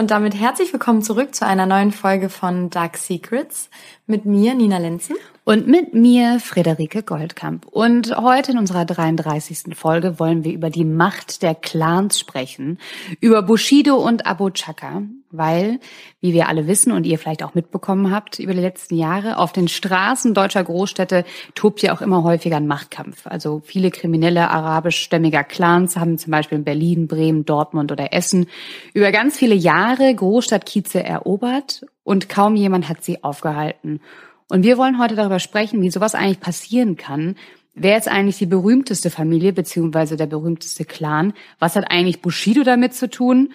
[0.00, 3.68] Und damit herzlich willkommen zurück zu einer neuen Folge von Dark Secrets
[4.06, 5.14] mit mir, Nina Lenzen.
[5.44, 7.66] Und mit mir, Friederike Goldkamp.
[7.66, 9.76] Und heute in unserer 33.
[9.76, 12.78] Folge wollen wir über die Macht der Clans sprechen,
[13.20, 15.78] über Bushido und Abu Chaka, weil,
[16.20, 19.52] wie wir alle wissen und ihr vielleicht auch mitbekommen habt über die letzten Jahre, auf
[19.52, 21.24] den Straßen deutscher Großstädte
[21.54, 23.26] tobt ja auch immer häufiger ein Machtkampf.
[23.26, 28.46] Also viele kriminelle arabischstämmiger Clans haben zum Beispiel in Berlin, Bremen, Dortmund oder Essen
[28.94, 34.00] über ganz viele Jahre Großstadtkieze erobert und kaum jemand hat sie aufgehalten.
[34.48, 37.36] Und wir wollen heute darüber sprechen, wie sowas eigentlich passieren kann.
[37.74, 41.32] Wer ist eigentlich die berühmteste Familie beziehungsweise der berühmteste Clan?
[41.60, 43.52] Was hat eigentlich Bushido damit zu tun?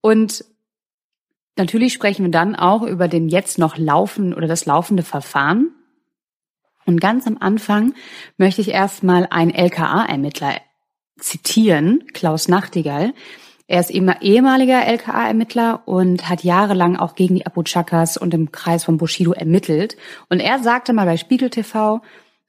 [0.00, 0.44] Und
[1.56, 5.72] natürlich sprechen wir dann auch über den jetzt noch laufen oder das laufende Verfahren.
[6.84, 7.94] Und ganz am Anfang
[8.36, 10.54] möchte ich erstmal einen LKA-Ermittler
[11.18, 13.12] zitieren, Klaus Nachtigall,
[13.68, 18.84] er ist ehemaliger LKA-Ermittler und hat jahrelang auch gegen die Abu Chakas und im Kreis
[18.84, 19.96] von Bushido ermittelt.
[20.28, 22.00] Und er sagte mal bei Spiegel TV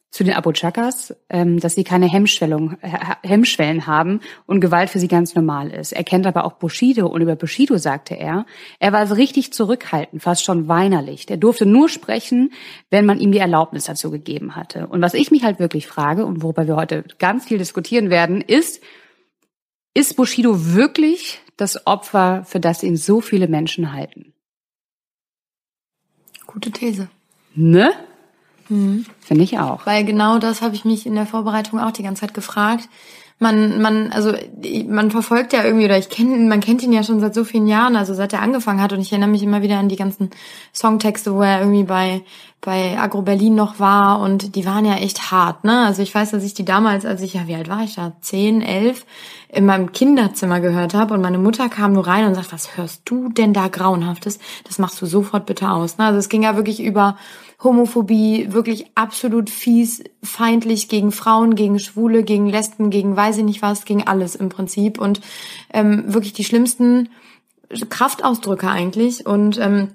[0.10, 2.78] zu den Abu Chakas, ähm, dass sie keine Hemmschwellen,
[3.24, 5.92] Hemmschwellen haben und Gewalt für sie ganz normal ist.
[5.92, 8.46] Er kennt aber auch Bushido und über Bushido sagte er,
[8.80, 11.26] er war so richtig zurückhaltend, fast schon weinerlich.
[11.26, 12.52] Der durfte nur sprechen,
[12.90, 14.88] wenn man ihm die Erlaubnis dazu gegeben hatte.
[14.88, 18.42] Und was ich mich halt wirklich frage und worüber wir heute ganz viel diskutieren werden,
[18.42, 18.82] ist,
[19.94, 24.34] ist Bushido wirklich das Opfer, für das ihn so viele Menschen halten?
[26.46, 27.10] Gute These.
[27.56, 27.92] Ne?
[28.70, 29.06] Mhm.
[29.20, 29.86] Finde ich auch.
[29.86, 32.90] Weil genau das habe ich mich in der Vorbereitung auch die ganze Zeit gefragt.
[33.40, 34.34] Man, man, also
[34.88, 37.68] man verfolgt ja irgendwie oder ich kenne, man kennt ihn ja schon seit so vielen
[37.68, 40.32] Jahren, also seit er angefangen hat und ich erinnere mich immer wieder an die ganzen
[40.74, 42.24] Songtexte, wo er irgendwie bei
[42.62, 45.86] bei Agro Berlin noch war und die waren ja echt hart, ne?
[45.86, 48.14] Also ich weiß, dass ich die damals, als ich, ja, wie alt war ich da?
[48.22, 49.06] Zehn, elf,
[49.50, 53.04] in meinem Kinderzimmer gehört habe und meine Mutter kam nur rein und sagt, was hörst
[53.06, 54.40] du denn da Grauenhaftes?
[54.66, 55.98] Das machst du sofort bitte aus.
[55.98, 56.06] Ne?
[56.06, 57.18] Also es ging ja wirklich über
[57.64, 63.62] Homophobie, wirklich absolut fies, feindlich gegen Frauen, gegen Schwule, gegen Lesben, gegen weiß ich nicht
[63.64, 65.00] was, gegen alles im Prinzip.
[65.00, 65.22] Und
[65.74, 67.10] ähm, wirklich die schlimmsten
[67.90, 69.26] Kraftausdrücke eigentlich.
[69.26, 69.90] Und ähm,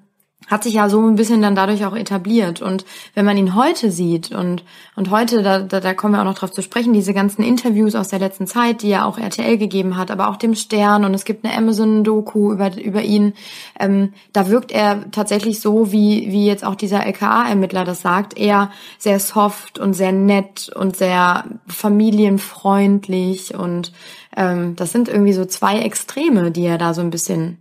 [0.53, 2.61] hat sich ja so ein bisschen dann dadurch auch etabliert.
[2.61, 4.63] Und wenn man ihn heute sieht und,
[4.95, 7.95] und heute, da, da, da kommen wir auch noch drauf zu sprechen, diese ganzen Interviews
[7.95, 11.15] aus der letzten Zeit, die ja auch RTL gegeben hat, aber auch dem Stern und
[11.15, 13.33] es gibt eine Amazon-Doku über, über ihn,
[13.81, 18.71] ähm, da wirkt er tatsächlich so, wie, wie jetzt auch dieser LKA-Ermittler das sagt, eher
[18.99, 23.93] sehr soft und sehr nett und sehr familienfreundlich und
[24.37, 27.59] ähm, das sind irgendwie so zwei Extreme, die er da so ein bisschen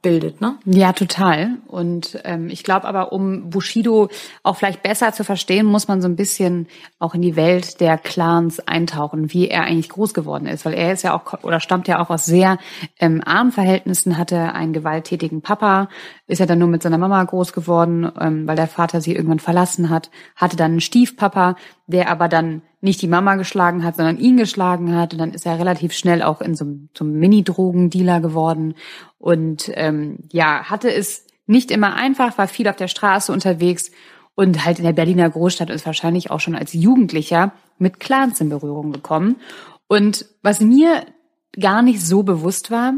[0.00, 0.56] bildet, ne?
[0.64, 1.56] Ja, total.
[1.66, 4.08] Und ähm, ich glaube aber, um Bushido
[4.42, 7.98] auch vielleicht besser zu verstehen, muss man so ein bisschen auch in die Welt der
[7.98, 11.88] Clans eintauchen, wie er eigentlich groß geworden ist, weil er ist ja auch oder stammt
[11.88, 12.58] ja auch aus sehr
[13.00, 15.88] ähm, armen Verhältnissen, hatte einen gewalttätigen Papa,
[16.28, 19.40] ist ja dann nur mit seiner Mama groß geworden, ähm, weil der Vater sie irgendwann
[19.40, 21.56] verlassen hat, hatte dann einen Stiefpapa,
[21.86, 25.14] der aber dann nicht die Mama geschlagen hat, sondern ihn geschlagen hat.
[25.14, 26.66] Und dann ist er relativ schnell auch in so,
[26.96, 28.74] so einem Mini-Drogendealer geworden.
[29.18, 33.90] Und ähm, ja, hatte es nicht immer einfach, war viel auf der Straße unterwegs
[34.34, 38.50] und halt in der Berliner Großstadt ist wahrscheinlich auch schon als Jugendlicher mit Clans in
[38.50, 39.36] Berührung gekommen.
[39.88, 41.06] Und was mir
[41.58, 42.94] gar nicht so bewusst war,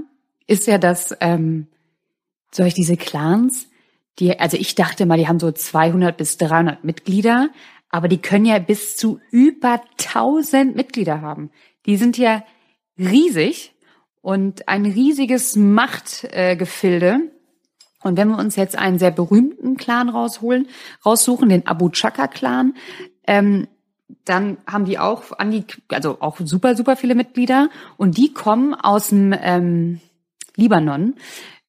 [0.47, 1.69] ist ja, dass ähm,
[2.50, 3.69] solch diese Clans,
[4.19, 7.50] die, also ich dachte mal, die haben so 200 bis 300 Mitglieder,
[7.88, 11.50] aber die können ja bis zu über 1000 Mitglieder haben.
[11.87, 12.44] Die sind ja
[12.99, 13.75] riesig
[14.21, 17.33] und ein riesiges Machtgefilde.
[18.03, 20.69] Und wenn wir uns jetzt einen sehr berühmten Clan rausholen,
[21.05, 22.75] raussuchen, den Abu Chaka Clan,
[23.27, 23.69] ähm,
[24.25, 28.75] dann haben die auch an die, also auch super, super viele Mitglieder und die kommen
[28.75, 30.00] aus dem ähm,
[30.56, 31.15] Libanon.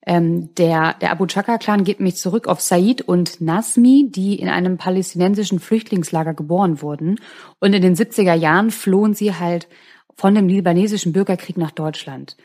[0.06, 4.78] Ähm, der, der Abu Chaka-Clan geht mich zurück auf Said und Nasmi, die in einem
[4.78, 7.20] palästinensischen Flüchtlingslager geboren wurden.
[7.60, 9.68] Und in den 70er Jahren flohen sie halt
[10.16, 12.36] von dem libanesischen Bürgerkrieg nach Deutschland.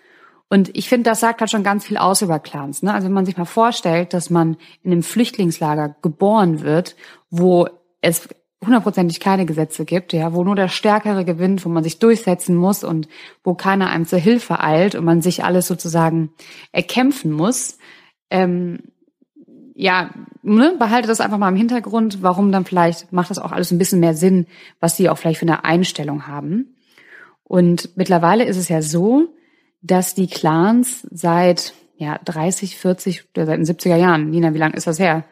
[0.49, 2.83] Und ich finde, das sagt halt schon ganz viel aus über Clans.
[2.83, 2.93] Ne?
[2.95, 6.95] Also wenn man sich mal vorstellt, dass man in einem Flüchtlingslager geboren wird,
[7.31, 7.69] wo
[8.01, 8.29] es
[8.67, 12.85] hundertprozentig keine Gesetze gibt, ja, wo nur der Stärkere gewinnt, wo man sich durchsetzen muss
[12.85, 13.09] und
[13.43, 16.31] wo keiner einem zur Hilfe eilt und man sich alles sozusagen
[16.73, 17.79] erkämpfen muss,
[18.31, 18.81] ähm,
[19.75, 20.11] ja,
[20.43, 23.79] ne, behalte das einfach mal im Hintergrund, warum dann vielleicht macht das auch alles ein
[23.79, 24.47] bisschen mehr Sinn,
[24.81, 26.77] was sie auch vielleicht für eine Einstellung haben.
[27.45, 29.29] Und mittlerweile ist es ja so,
[29.83, 34.87] dass die Clans seit ja 30, 40, seit den 70er Jahren, Nina, wie lange ist
[34.87, 35.25] das her?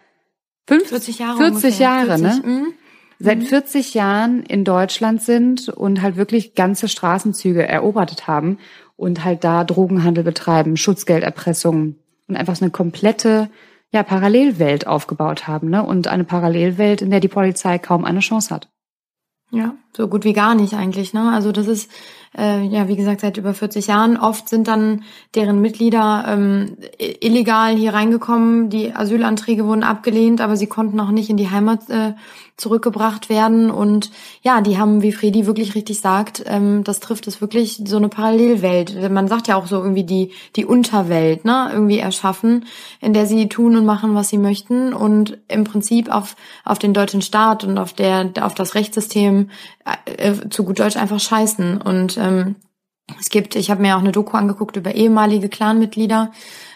[0.68, 1.36] 50, 40 Jahre.
[1.38, 1.86] 40 ungefähr.
[1.86, 2.42] Jahre, 40, ne?
[2.44, 2.83] Mh
[3.18, 3.98] seit 40 mhm.
[3.98, 8.58] Jahren in Deutschland sind und halt wirklich ganze Straßenzüge erobert haben
[8.96, 11.96] und halt da Drogenhandel betreiben, Schutzgelderpressung
[12.28, 13.50] und einfach so eine komplette
[13.90, 15.84] ja, Parallelwelt aufgebaut haben, ne?
[15.84, 18.68] Und eine Parallelwelt, in der die Polizei kaum eine Chance hat.
[19.50, 21.32] Ja, so gut wie gar nicht eigentlich, ne?
[21.32, 21.90] Also das ist
[22.36, 24.16] äh, ja, wie gesagt, seit über 40 Jahren.
[24.16, 25.02] Oft sind dann
[25.34, 28.70] deren Mitglieder ähm, illegal hier reingekommen.
[28.70, 32.14] Die Asylanträge wurden abgelehnt, aber sie konnten auch nicht in die Heimat äh,
[32.56, 33.70] zurückgebracht werden.
[33.70, 34.10] Und
[34.42, 38.08] ja, die haben, wie Fredi wirklich richtig sagt, ähm, das trifft es wirklich so eine
[38.08, 39.10] Parallelwelt.
[39.10, 42.66] Man sagt ja auch so irgendwie die, die Unterwelt, ne, irgendwie erschaffen,
[43.00, 46.94] in der sie tun und machen, was sie möchten und im Prinzip auf, auf den
[46.94, 49.50] deutschen Staat und auf der, auf das Rechtssystem
[49.84, 51.80] äh, zu gut Deutsch einfach scheißen.
[51.80, 52.56] Und ähm,
[53.20, 56.32] es gibt, ich habe mir auch eine Doku angeguckt über ehemalige Clanmitglieder,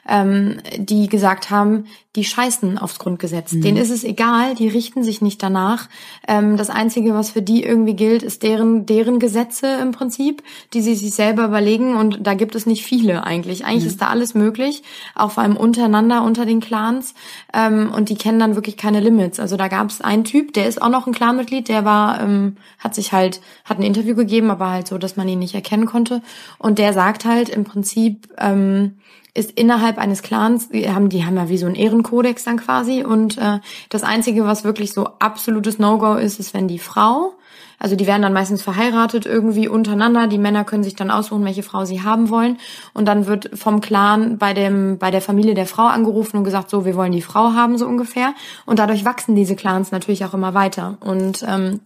[0.09, 1.85] ähm, die gesagt haben,
[2.17, 3.53] die scheißen aufs Grundgesetz.
[3.53, 3.61] Mhm.
[3.61, 5.89] Denen ist es egal, die richten sich nicht danach.
[6.27, 10.81] Ähm, das Einzige, was für die irgendwie gilt, ist deren, deren Gesetze im Prinzip, die
[10.81, 11.97] sie sich selber überlegen.
[11.97, 13.65] Und da gibt es nicht viele eigentlich.
[13.65, 13.91] Eigentlich mhm.
[13.91, 14.83] ist da alles möglich,
[15.15, 17.15] auch vor allem untereinander, unter den Clans.
[17.53, 19.39] Ähm, und die kennen dann wirklich keine Limits.
[19.39, 22.57] Also da gab es einen Typ, der ist auch noch ein Clanmitglied, der war, ähm,
[22.79, 25.87] hat sich halt, hat ein Interview gegeben, aber halt so, dass man ihn nicht erkennen
[25.87, 26.23] konnte.
[26.59, 28.95] Und der sagt halt im Prinzip, ähm,
[29.39, 33.05] ist innerhalb eines Clans, die haben, die haben ja wie so einen Ehrenkodex dann quasi.
[33.05, 37.35] Und äh, das Einzige, was wirklich so absolutes No-Go ist, ist, wenn die Frau,
[37.79, 40.27] also die werden dann meistens verheiratet irgendwie untereinander.
[40.27, 42.59] Die Männer können sich dann aussuchen, welche Frau sie haben wollen.
[42.93, 46.71] Und dann wird vom Clan bei dem, bei der Familie der Frau angerufen und gesagt,
[46.71, 48.35] so, wir wollen die Frau haben, so ungefähr.
[48.67, 50.99] Und dadurch wachsen diese Clans natürlich auch immer weiter.
[51.01, 51.81] Und ähm,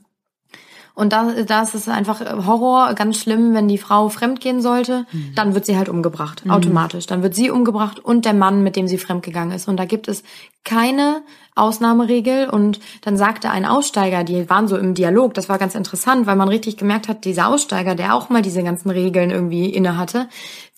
[0.95, 5.33] und da, da ist es einfach Horror, ganz schlimm, wenn die Frau fremdgehen sollte, mhm.
[5.35, 6.51] dann wird sie halt umgebracht, mhm.
[6.51, 7.07] automatisch.
[7.07, 9.69] Dann wird sie umgebracht und der Mann, mit dem sie fremdgegangen ist.
[9.69, 10.23] Und da gibt es
[10.65, 11.23] keine
[11.55, 12.49] Ausnahmeregel.
[12.49, 16.37] Und dann sagte ein Aussteiger, die waren so im Dialog, das war ganz interessant, weil
[16.37, 20.29] man richtig gemerkt hat, dieser Aussteiger, der auch mal diese ganzen Regeln irgendwie inne hatte,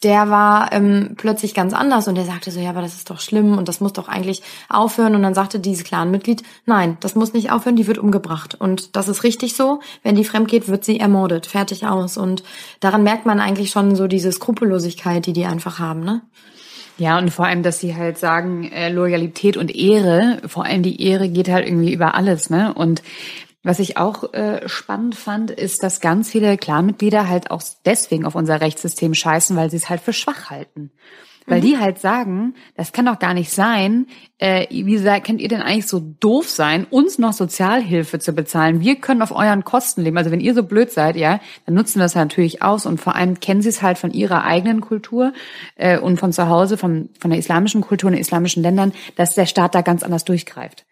[0.03, 3.21] der war ähm, plötzlich ganz anders und der sagte so, ja, aber das ist doch
[3.21, 5.15] schlimm und das muss doch eigentlich aufhören.
[5.15, 8.55] Und dann sagte dieses Clanmitglied, nein, das muss nicht aufhören, die wird umgebracht.
[8.55, 9.81] Und das ist richtig so.
[10.03, 11.47] Wenn die fremd geht, wird sie ermordet.
[11.47, 12.19] Fertig aus.
[12.19, 12.43] Und
[12.81, 16.21] daran merkt man eigentlich schon so diese Skrupellosigkeit, die die einfach haben, ne?
[16.97, 21.03] Ja, und vor allem, dass sie halt sagen, äh, Loyalität und Ehre, vor allem die
[21.03, 22.73] Ehre geht halt irgendwie über alles, ne?
[22.73, 23.03] Und
[23.65, 28.35] was ich auch äh, spannend fand, ist, dass ganz viele Klarmitglieder halt auch deswegen auf
[28.35, 30.93] unser Rechtssystem scheißen, weil sie es halt für schwach halten.
[31.47, 31.65] Weil mhm.
[31.65, 34.07] die halt sagen, das kann doch gar nicht sein.
[34.39, 38.81] Äh, wie gesagt, könnt ihr denn eigentlich so doof sein, uns noch Sozialhilfe zu bezahlen?
[38.81, 40.17] Wir können auf euren Kosten leben.
[40.17, 43.15] Also wenn ihr so blöd seid, ja, dann nutzen wir das natürlich aus und vor
[43.15, 45.35] allem kennen sie es halt von ihrer eigenen Kultur
[45.77, 49.47] äh, und von zu Hause, von, von der islamischen Kultur in islamischen Ländern, dass der
[49.47, 50.87] Staat da ganz anders durchgreift.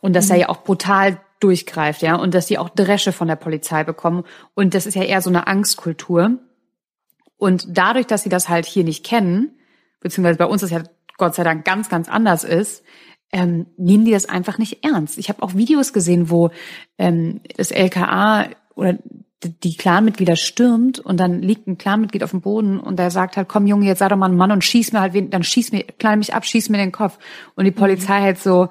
[0.00, 0.32] Und dass mhm.
[0.32, 4.24] er ja auch brutal durchgreift, ja, und dass die auch Dresche von der Polizei bekommen.
[4.54, 6.38] Und das ist ja eher so eine Angstkultur.
[7.36, 9.57] Und dadurch, dass sie das halt hier nicht kennen,
[10.00, 10.82] beziehungsweise bei uns ist ja
[11.16, 12.82] Gott sei Dank ganz, ganz anders ist,
[13.32, 15.18] ähm, nehmen die das einfach nicht ernst.
[15.18, 16.50] Ich habe auch Videos gesehen, wo
[16.96, 18.98] ähm, das LKA oder
[19.42, 23.48] die Clanmitglieder stürmt und dann liegt ein Clanmitglied auf dem Boden und der sagt halt,
[23.48, 25.70] komm Junge, jetzt sei doch mal ein Mann und schieß mir halt, wen, dann schieß
[25.72, 27.18] mir, klein mich ab, schieß mir den Kopf.
[27.54, 28.24] Und die Polizei mhm.
[28.24, 28.68] halt so,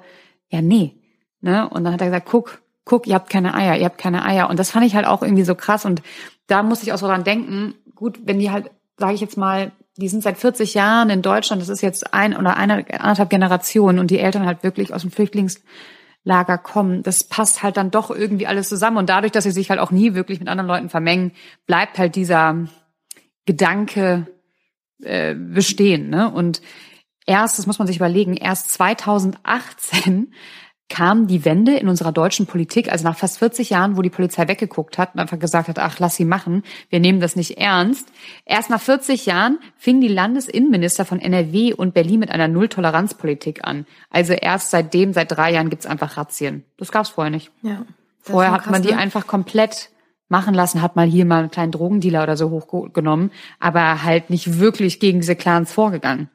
[0.48, 0.94] ja nee.
[1.40, 1.68] Ne?
[1.68, 4.50] Und dann hat er gesagt, guck, guck, ihr habt keine Eier, ihr habt keine Eier.
[4.50, 5.84] Und das fand ich halt auch irgendwie so krass.
[5.84, 6.02] Und
[6.48, 9.72] da muss ich auch so dran denken, gut, wenn die halt, sage ich jetzt mal,
[9.98, 13.98] die sind seit 40 Jahren in Deutschland, das ist jetzt ein oder eine, anderthalb Generationen
[13.98, 18.46] und die Eltern halt wirklich aus dem Flüchtlingslager kommen, das passt halt dann doch irgendwie
[18.46, 18.96] alles zusammen.
[18.96, 21.32] Und dadurch, dass sie sich halt auch nie wirklich mit anderen Leuten vermengen,
[21.66, 22.68] bleibt halt dieser
[23.44, 24.28] Gedanke
[25.02, 26.10] äh, bestehen.
[26.10, 26.30] Ne?
[26.30, 26.62] Und
[27.26, 30.32] erst, das muss man sich überlegen, erst 2018
[30.88, 34.48] kam die Wende in unserer deutschen Politik, also nach fast 40 Jahren, wo die Polizei
[34.48, 38.08] weggeguckt hat und einfach gesagt hat, ach, lass sie machen, wir nehmen das nicht ernst.
[38.46, 43.86] Erst nach 40 Jahren fingen die Landesinnenminister von NRW und Berlin mit einer Null-Toleranz-Politik an.
[44.10, 46.64] Also erst seitdem, seit drei Jahren gibt's einfach Razzien.
[46.78, 47.50] Das gab's vorher nicht.
[47.62, 47.84] Ja,
[48.20, 48.98] vorher hat man die ne?
[48.98, 49.90] einfach komplett
[50.28, 53.30] machen lassen, hat mal hier mal einen kleinen Drogendealer oder so hochgenommen,
[53.60, 56.28] aber halt nicht wirklich gegen diese Clans vorgegangen.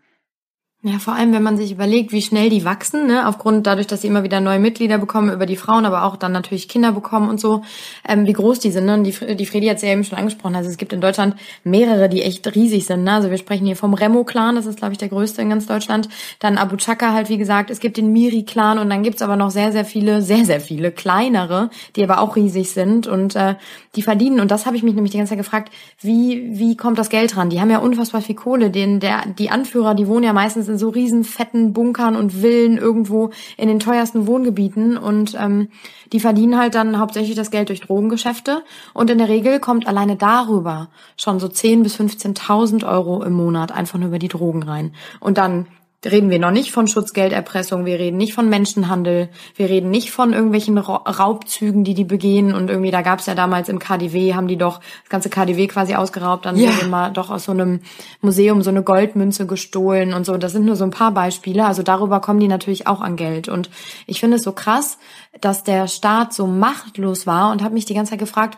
[0.85, 4.01] Ja, vor allem, wenn man sich überlegt, wie schnell die wachsen, ne, aufgrund dadurch, dass
[4.01, 7.29] sie immer wieder neue Mitglieder bekommen über die Frauen, aber auch dann natürlich Kinder bekommen
[7.29, 7.61] und so,
[8.05, 8.87] ähm, wie groß die sind.
[8.87, 8.95] Ne?
[8.95, 10.57] Und die, die Fredi hat es ja eben schon angesprochen.
[10.57, 13.05] Also es gibt in Deutschland mehrere, die echt riesig sind.
[13.05, 13.13] Ne?
[13.13, 16.09] Also wir sprechen hier vom Remo-Clan, das ist, glaube ich, der größte in ganz Deutschland.
[16.39, 17.69] Dann Abu Chaka halt, wie gesagt.
[17.69, 20.91] Es gibt den Miri-Clan und dann gibt's aber noch sehr, sehr viele, sehr, sehr viele
[20.91, 23.55] kleinere, die aber auch riesig sind und äh,
[23.95, 24.41] die verdienen.
[24.41, 25.71] Und das habe ich mich nämlich die ganze Zeit gefragt,
[26.01, 27.49] wie, wie kommt das Geld ran?
[27.49, 28.69] Die haben ja unfassbar viel Kohle.
[28.69, 32.77] Den, der, die Anführer, die wohnen ja meistens in so riesen fetten Bunkern und Villen
[32.77, 34.97] irgendwo in den teuersten Wohngebieten.
[34.97, 35.69] Und ähm,
[36.11, 38.63] die verdienen halt dann hauptsächlich das Geld durch Drogengeschäfte.
[38.93, 43.71] Und in der Regel kommt alleine darüber schon so 10 bis 15.000 Euro im Monat
[43.71, 44.93] einfach nur über die Drogen rein.
[45.19, 45.67] Und dann
[46.05, 50.33] reden wir noch nicht von Schutzgelderpressung, wir reden nicht von Menschenhandel, wir reden nicht von
[50.33, 54.47] irgendwelchen Raubzügen, die die begehen und irgendwie, da gab es ja damals im KDW, haben
[54.47, 56.75] die doch das ganze KDW quasi ausgeraubt, dann ja.
[56.75, 57.81] wurde mal doch aus so einem
[58.21, 60.37] Museum so eine Goldmünze gestohlen und so.
[60.37, 63.47] Das sind nur so ein paar Beispiele, also darüber kommen die natürlich auch an Geld
[63.47, 63.69] und
[64.05, 64.97] ich finde es so krass,
[65.39, 68.57] dass der Staat so machtlos war und habe mich die ganze Zeit gefragt,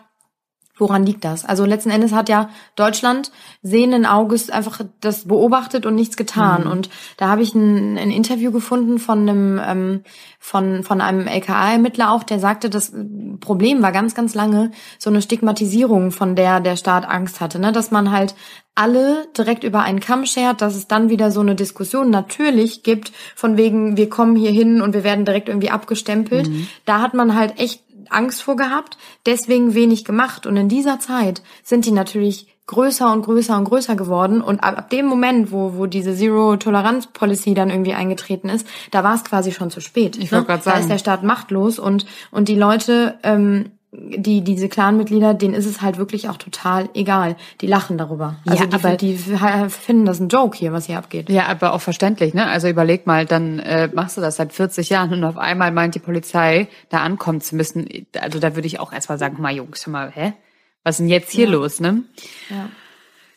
[0.78, 1.44] Woran liegt das?
[1.46, 6.64] Also letzten Endes hat ja Deutschland sehenden Auges einfach das beobachtet und nichts getan.
[6.64, 6.70] Mhm.
[6.70, 10.02] Und da habe ich ein, ein, Interview gefunden von einem ähm,
[10.38, 12.92] von von einem LKA-Ermittler auch, der sagte, das
[13.40, 17.72] Problem war ganz ganz lange so eine Stigmatisierung, von der der Staat Angst hatte, ne,
[17.72, 18.34] dass man halt
[18.76, 23.10] alle direkt über einen Kamm schert, dass es dann wieder so eine Diskussion natürlich gibt,
[23.34, 26.48] von wegen, wir kommen hier hin und wir werden direkt irgendwie abgestempelt.
[26.48, 26.68] Mhm.
[26.84, 30.46] Da hat man halt echt Angst vor gehabt, deswegen wenig gemacht.
[30.46, 34.40] Und in dieser Zeit sind die natürlich größer und größer und größer geworden.
[34.40, 39.14] Und ab, ab dem Moment, wo, wo diese Zero-Toleranz-Policy dann irgendwie eingetreten ist, da war
[39.14, 40.16] es quasi schon zu spät.
[40.16, 40.44] Ich ne?
[40.44, 40.60] sagen.
[40.64, 45.66] Da ist der Staat machtlos und, und die Leute ähm, die diese Clanmitglieder, denen ist
[45.66, 47.36] es halt wirklich auch total egal.
[47.60, 48.36] Die lachen darüber.
[48.46, 51.30] Also ja, die, aber die finden das ein Joke hier, was hier abgeht.
[51.30, 52.46] Ja, aber auch verständlich, ne?
[52.46, 55.94] Also überleg mal, dann äh, machst du das seit 40 Jahren und auf einmal meint
[55.94, 57.88] die Polizei, da ankommen zu müssen.
[58.20, 60.34] Also da würde ich auch erstmal sagen, mal Jungs, hör mal, hä?
[60.82, 61.52] Was ist denn jetzt hier ja.
[61.52, 62.02] los, ne?
[62.50, 62.68] Ja.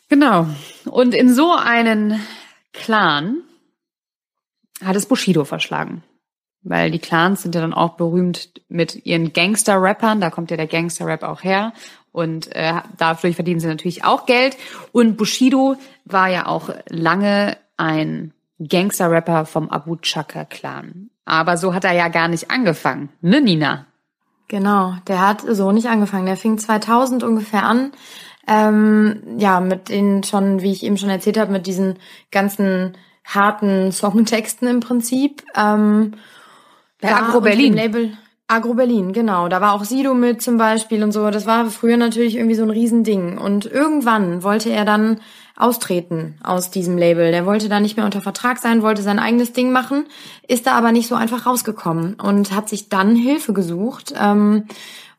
[0.10, 0.48] Genau.
[0.86, 2.20] Und in so einen
[2.74, 3.38] Clan
[4.84, 6.04] hat es Bushido verschlagen.
[6.62, 10.68] Weil die Clans sind ja dann auch berühmt mit ihren Gangster-Rappern, da kommt ja der
[10.68, 11.74] Gangster-Rap auch her.
[12.12, 14.58] Und äh, dadurch verdienen sie natürlich auch Geld.
[14.92, 15.76] Und Bushido
[16.06, 21.10] war ja auch lange ein Gangster-Rapper vom Abu Chaka-Clan.
[21.26, 23.86] Aber so hat er ja gar nicht angefangen, ne Nina?
[24.48, 26.26] Genau, der hat so nicht angefangen.
[26.26, 27.92] Der fing 2000 ungefähr an.
[28.48, 32.00] Ähm, ja, mit den schon, wie ich eben schon erzählt habe, mit diesen
[32.32, 35.44] ganzen harten Songtexten im Prinzip.
[35.56, 36.16] Ähm,
[37.02, 37.74] bei Agro Berlin.
[37.74, 38.12] Label
[38.52, 39.48] Agro Berlin, genau.
[39.48, 41.30] Da war auch Sido mit zum Beispiel und so.
[41.30, 43.38] Das war früher natürlich irgendwie so ein Riesending.
[43.38, 45.20] Und irgendwann wollte er dann
[45.56, 47.32] austreten aus diesem Label.
[47.32, 50.06] Der wollte da nicht mehr unter Vertrag sein, wollte sein eigenes Ding machen,
[50.48, 54.16] ist da aber nicht so einfach rausgekommen und hat sich dann Hilfe gesucht.
[54.20, 54.64] Ähm,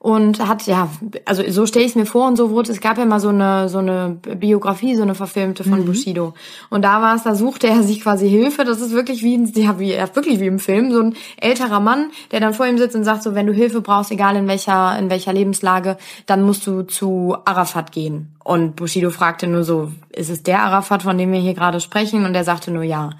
[0.03, 0.89] und hat ja,
[1.27, 3.29] also so stelle ich es mir vor und so wurde es gab ja mal so
[3.29, 5.85] eine so eine Biografie, so eine verfilmte von mhm.
[5.85, 6.33] Bushido
[6.71, 8.65] und da war es, da suchte er sich quasi Hilfe.
[8.65, 12.13] Das ist wirklich wie ja, wie ja, wirklich wie im Film, so ein älterer Mann,
[12.33, 14.99] der dann vor ihm sitzt und sagt so, wenn du Hilfe brauchst, egal in welcher
[14.99, 18.33] in welcher Lebenslage, dann musst du zu Arafat gehen.
[18.43, 22.25] Und Bushido fragte nur so, ist es der Arafat, von dem wir hier gerade sprechen?
[22.25, 23.11] Und er sagte nur ja.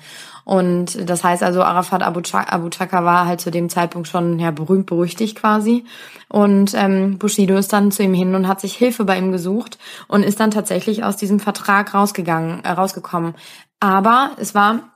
[0.45, 4.87] Und das heißt also, Arafat Abu Chaka war halt zu dem Zeitpunkt schon ja, berühmt
[4.87, 5.85] berüchtigt quasi.
[6.29, 9.79] Und ähm, Bushido ist dann zu ihm hin und hat sich Hilfe bei ihm gesucht
[10.09, 13.35] und ist dann tatsächlich aus diesem Vertrag rausgegangen, äh, rausgekommen.
[13.81, 14.90] Aber es war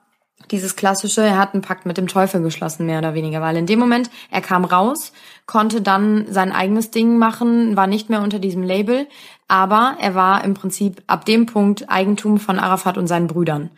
[0.50, 3.66] dieses klassische, er hat einen Pakt mit dem Teufel geschlossen, mehr oder weniger, weil in
[3.66, 5.12] dem Moment, er kam raus,
[5.46, 9.06] konnte dann sein eigenes Ding machen, war nicht mehr unter diesem Label,
[9.48, 13.70] aber er war im Prinzip ab dem Punkt Eigentum von Arafat und seinen Brüdern.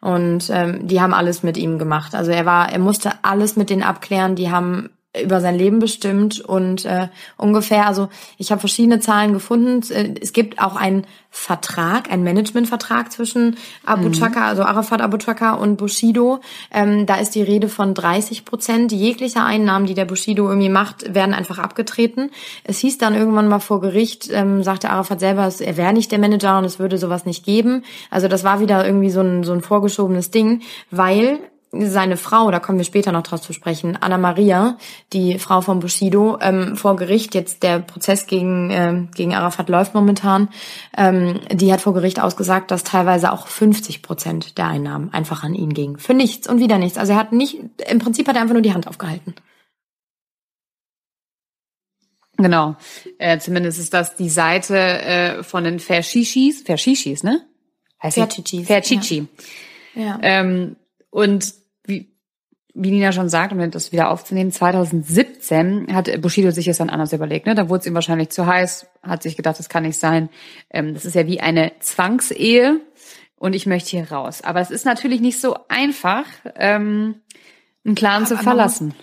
[0.00, 2.14] Und ähm, die haben alles mit ihm gemacht.
[2.14, 4.90] Also er war, er musste alles mit denen abklären, die haben
[5.22, 9.80] über sein Leben bestimmt und äh, ungefähr, also ich habe verschiedene Zahlen gefunden.
[9.92, 14.12] Äh, es gibt auch einen Vertrag, einen Managementvertrag zwischen Abu mhm.
[14.12, 16.40] Chaka, also Arafat Abu Chaka und Bushido.
[16.72, 21.14] Ähm, da ist die Rede von 30 Prozent jeglicher Einnahmen, die der Bushido irgendwie macht,
[21.14, 22.30] werden einfach abgetreten.
[22.64, 26.18] Es hieß dann irgendwann mal vor Gericht, ähm, sagte Arafat selber, er wäre nicht der
[26.18, 27.84] Manager und es würde sowas nicht geben.
[28.10, 31.38] Also das war wieder irgendwie so ein, so ein vorgeschobenes Ding, weil
[31.80, 34.76] seine Frau, da kommen wir später noch drauf zu sprechen, Anna Maria,
[35.12, 39.94] die Frau von Bushido, ähm, vor Gericht, jetzt der Prozess gegen, äh, gegen Arafat läuft
[39.94, 40.48] momentan,
[40.96, 45.54] ähm, die hat vor Gericht ausgesagt, dass teilweise auch 50 Prozent der Einnahmen einfach an
[45.54, 45.98] ihn gingen.
[45.98, 46.98] Für nichts und wieder nichts.
[46.98, 49.34] Also er hat nicht, im Prinzip hat er einfach nur die Hand aufgehalten.
[52.36, 52.76] Genau.
[53.18, 57.42] Äh, zumindest ist das die Seite äh, von den Verschischis, Verschischis, ne?
[58.02, 58.66] Heißt Ferchichis.
[58.66, 59.26] Ferchichi.
[59.94, 60.02] Ja.
[60.02, 60.18] ja.
[60.22, 60.76] Ähm,
[61.10, 61.54] und
[62.74, 67.12] wie, Nina schon sagt, um das wieder aufzunehmen, 2017 hat Bushido sich das dann anders
[67.12, 67.46] überlegt.
[67.46, 67.54] Ne?
[67.54, 70.28] Da wurde es ihm wahrscheinlich zu heiß, hat sich gedacht, das kann nicht sein.
[70.70, 72.80] Ähm, das ist ja wie eine Zwangsehe
[73.36, 74.42] und ich möchte hier raus.
[74.42, 76.24] Aber es ist natürlich nicht so einfach,
[76.56, 77.16] ähm,
[77.84, 78.94] einen Clan zu verlassen.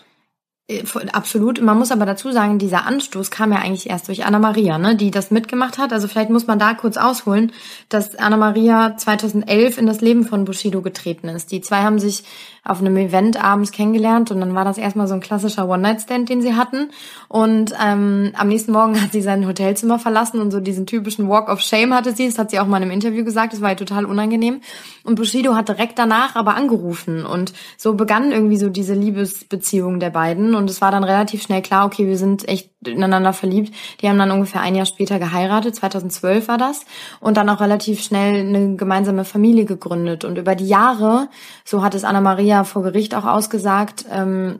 [0.71, 1.61] Äh, absolut.
[1.61, 4.95] Man muss aber dazu sagen, dieser Anstoß kam ja eigentlich erst durch Anna Maria, ne,
[4.95, 5.91] die das mitgemacht hat.
[5.91, 7.51] Also vielleicht muss man da kurz ausholen,
[7.89, 11.51] dass Anna Maria 2011 in das Leben von Bushido getreten ist.
[11.51, 12.23] Die zwei haben sich
[12.63, 16.43] auf einem Event abends kennengelernt und dann war das erstmal so ein klassischer One-Night-Stand, den
[16.43, 16.91] sie hatten.
[17.27, 21.49] Und ähm, am nächsten Morgen hat sie sein Hotelzimmer verlassen und so diesen typischen Walk
[21.49, 22.27] of Shame hatte sie.
[22.27, 23.53] Das hat sie auch mal in einem Interview gesagt.
[23.53, 24.61] Das war ihr total unangenehm.
[25.03, 30.11] Und Bushido hat direkt danach aber angerufen und so begann irgendwie so diese Liebesbeziehung der
[30.11, 33.73] beiden und es war dann relativ schnell klar, okay, wir sind echt ineinander verliebt.
[34.01, 36.85] Die haben dann ungefähr ein Jahr später geheiratet, 2012 war das
[37.19, 41.29] und dann auch relativ schnell eine gemeinsame Familie gegründet und über die Jahre,
[41.65, 44.59] so hat es Anna Maria vor Gericht auch ausgesagt, ähm,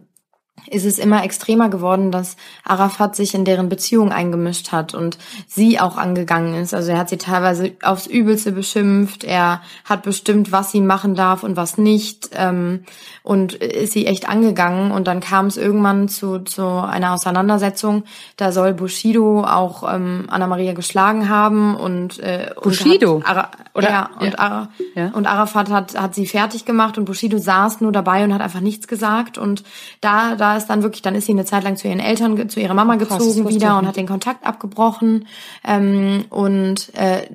[0.70, 5.18] ist es immer extremer geworden, dass Arafat sich in deren Beziehung eingemischt hat und
[5.48, 6.74] sie auch angegangen ist.
[6.74, 11.44] Also er hat sie teilweise aufs Übelste beschimpft, er hat bestimmt, was sie machen darf
[11.44, 12.86] und was nicht ähm,
[13.24, 14.92] und ist sie echt angegangen.
[14.92, 18.04] Und dann kam es irgendwann zu, zu einer Auseinandersetzung,
[18.38, 23.16] da soll Bushido auch ähm, Anna-Maria geschlagen haben und äh, Bushido?
[23.16, 24.40] Und Ara Oder, ja, und, ja.
[24.40, 25.08] Ara ja.
[25.14, 28.60] und Arafat hat, hat sie fertig gemacht und Bushido saß nur dabei und hat einfach
[28.60, 29.64] nichts gesagt und
[30.02, 32.60] da da ist dann wirklich, dann ist sie eine Zeit lang zu ihren Eltern, zu
[32.60, 35.28] ihrer Mama gezogen Krass, wieder und hat den Kontakt abgebrochen.
[35.64, 37.28] Ähm, und äh,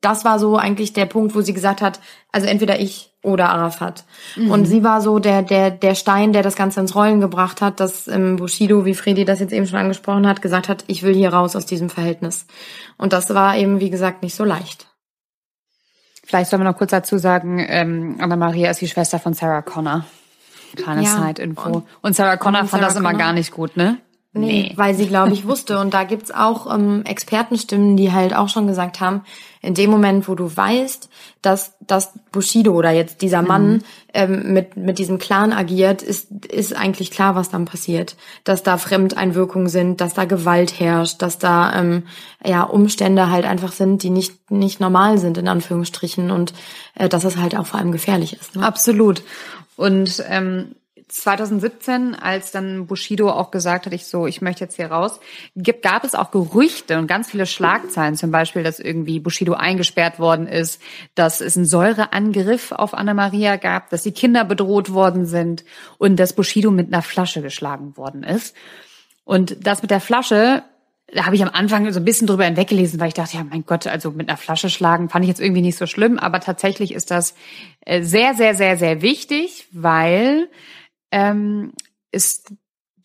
[0.00, 2.00] das war so eigentlich der Punkt, wo sie gesagt hat,
[2.32, 4.04] also entweder ich oder Arafat.
[4.36, 4.50] Mhm.
[4.50, 7.80] Und sie war so der, der, der Stein, der das Ganze ins Rollen gebracht hat,
[7.80, 11.14] dass ähm, Bushido, wie Fredi das jetzt eben schon angesprochen hat, gesagt hat, ich will
[11.14, 12.46] hier raus aus diesem Verhältnis.
[12.96, 14.86] Und das war eben, wie gesagt, nicht so leicht.
[16.24, 19.62] Vielleicht soll man noch kurz dazu sagen, ähm, Anna Maria ist die Schwester von Sarah
[19.62, 20.04] Connor.
[20.76, 21.10] Kleine ja.
[21.10, 21.68] Side-Info.
[21.68, 23.98] Und, und, Sarah Connor und fand Sarah das immer gar nicht gut, ne?
[24.38, 25.78] Nee, nee, weil sie, glaube ich, wusste.
[25.78, 29.22] Und da gibt's auch ähm, Expertenstimmen, die halt auch schon gesagt haben,
[29.62, 31.08] in dem Moment, wo du weißt,
[31.42, 33.82] dass, dass Bushido oder jetzt dieser Mann mhm.
[34.14, 38.16] ähm, mit, mit diesem Clan agiert, ist, ist eigentlich klar, was dann passiert.
[38.44, 42.04] Dass da Fremdeinwirkungen sind, dass da Gewalt herrscht, dass da ähm,
[42.44, 46.30] ja Umstände halt einfach sind, die nicht, nicht normal sind, in Anführungsstrichen.
[46.30, 46.52] Und
[46.94, 48.54] äh, dass es halt auch vor allem gefährlich ist.
[48.54, 48.64] Ne?
[48.64, 49.22] Absolut.
[49.76, 50.74] Und ähm,
[51.08, 55.20] 2017, als dann Bushido auch gesagt hat, ich so, ich möchte jetzt hier raus,
[55.54, 60.18] gibt, gab es auch Gerüchte und ganz viele Schlagzeilen, zum Beispiel, dass irgendwie Bushido eingesperrt
[60.18, 60.82] worden ist,
[61.14, 65.64] dass es einen Säureangriff auf Anna Maria gab, dass die Kinder bedroht worden sind
[65.98, 68.56] und dass Bushido mit einer Flasche geschlagen worden ist.
[69.24, 70.64] Und das mit der Flasche
[71.12, 73.64] da habe ich am Anfang so ein bisschen drüber hinweggelesen, weil ich dachte, ja, mein
[73.64, 76.92] Gott, also mit einer Flasche schlagen fand ich jetzt irgendwie nicht so schlimm, aber tatsächlich
[76.92, 77.34] ist das
[77.82, 80.48] äh, sehr, sehr, sehr, sehr wichtig, weil
[81.12, 81.72] ähm,
[82.10, 82.52] ist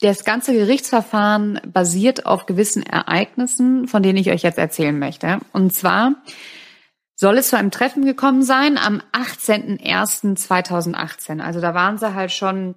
[0.01, 5.37] das ganze Gerichtsverfahren basiert auf gewissen Ereignissen, von denen ich euch jetzt erzählen möchte.
[5.53, 6.15] Und zwar
[7.15, 11.39] soll es zu einem Treffen gekommen sein am 18.01.2018.
[11.39, 12.73] Also da waren sie halt schon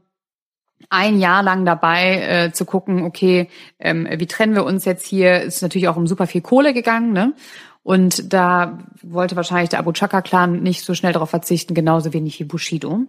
[0.90, 5.42] ein Jahr lang dabei äh, zu gucken, okay, ähm, wie trennen wir uns jetzt hier?
[5.42, 7.34] Ist natürlich auch um super viel Kohle gegangen, ne?
[7.82, 12.44] Und da wollte wahrscheinlich der Abu Chaka-Clan nicht so schnell darauf verzichten, genauso wenig wie
[12.44, 13.00] Bushido.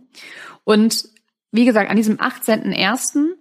[0.65, 1.05] Und
[1.51, 3.35] wie gesagt, an diesem 18.01.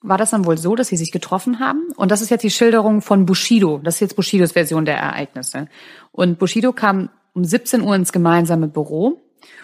[0.00, 1.92] war das dann wohl so, dass sie sich getroffen haben.
[1.96, 3.78] Und das ist jetzt die Schilderung von Bushido.
[3.84, 5.68] Das ist jetzt Bushidos Version der Ereignisse.
[6.12, 9.20] Und Bushido kam um 17 Uhr ins gemeinsame Büro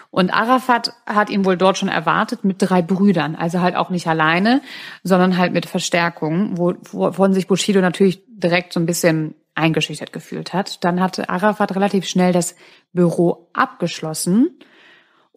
[0.09, 4.07] und Arafat hat ihn wohl dort schon erwartet mit drei Brüdern, also halt auch nicht
[4.07, 4.61] alleine,
[5.03, 10.83] sondern halt mit Verstärkung, wovon sich Bushido natürlich direkt so ein bisschen eingeschüchtert gefühlt hat.
[10.83, 12.55] Dann hatte Arafat relativ schnell das
[12.93, 14.59] Büro abgeschlossen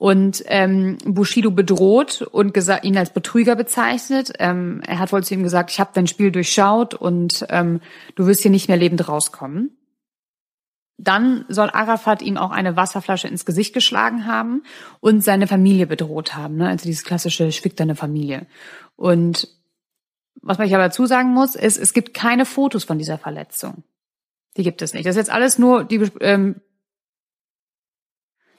[0.00, 4.32] und ähm, Bushido bedroht und ihn als Betrüger bezeichnet.
[4.38, 7.80] Ähm, er hat wohl zu ihm gesagt, ich habe dein Spiel durchschaut und ähm,
[8.14, 9.76] du wirst hier nicht mehr lebend rauskommen.
[11.02, 14.62] Dann soll Arafat ihm auch eine Wasserflasche ins Gesicht geschlagen haben
[15.00, 16.56] und seine Familie bedroht haben.
[16.56, 16.68] Ne?
[16.68, 18.46] Also dieses klassische schwickt deine Familie.
[18.96, 19.48] Und
[20.42, 23.82] was man ich aber dazu sagen muss, ist, es gibt keine Fotos von dieser Verletzung.
[24.58, 25.06] Die gibt es nicht.
[25.06, 26.60] Das ist jetzt alles nur die ähm,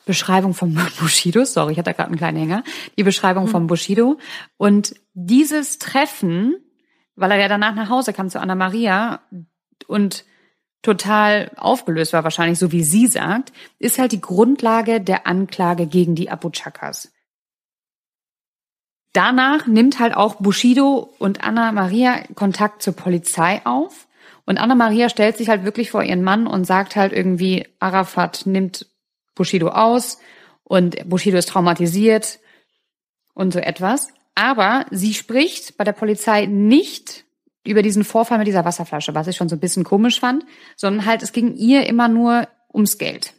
[0.08, 1.46] Beschreibung vom Bushido.
[1.46, 2.64] Sorry, ich hatte da gerade einen kleinen Hänger.
[2.98, 3.50] Die Beschreibung mhm.
[3.50, 4.18] vom Bushido.
[4.58, 6.56] Und dieses Treffen,
[7.16, 9.22] weil er ja danach nach Hause kam zu Anna Maria
[9.86, 10.26] und
[10.82, 16.16] total aufgelöst war, wahrscheinlich so wie sie sagt, ist halt die Grundlage der Anklage gegen
[16.16, 17.12] die Abu Chakas.
[19.14, 24.08] Danach nimmt halt auch Bushido und Anna Maria Kontakt zur Polizei auf.
[24.46, 28.46] Und Anna Maria stellt sich halt wirklich vor ihren Mann und sagt halt irgendwie, Arafat
[28.46, 28.88] nimmt
[29.36, 30.20] Bushido aus
[30.64, 32.40] und Bushido ist traumatisiert
[33.34, 34.10] und so etwas.
[34.34, 37.26] Aber sie spricht bei der Polizei nicht
[37.64, 40.46] über diesen Vorfall mit dieser Wasserflasche, was ich schon so ein bisschen komisch fand,
[40.76, 43.34] sondern halt, es ging ihr immer nur ums Geld.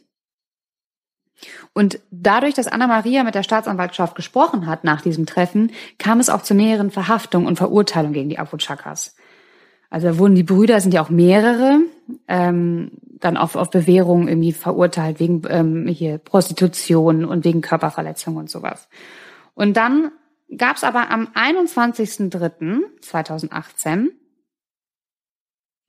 [1.73, 6.29] Und dadurch, dass Anna Maria mit der Staatsanwaltschaft gesprochen hat nach diesem Treffen, kam es
[6.29, 9.15] auch zu mehreren Verhaftungen und Verurteilungen gegen die Abu Chakas.
[9.89, 11.81] Also da wurden die Brüder, sind ja auch mehrere,
[12.27, 18.49] ähm, dann auf, auf Bewährung irgendwie verurteilt wegen ähm, hier Prostitution und wegen Körperverletzung und
[18.49, 18.87] sowas.
[19.53, 20.11] Und dann
[20.57, 24.09] gab es aber am 21.03.2018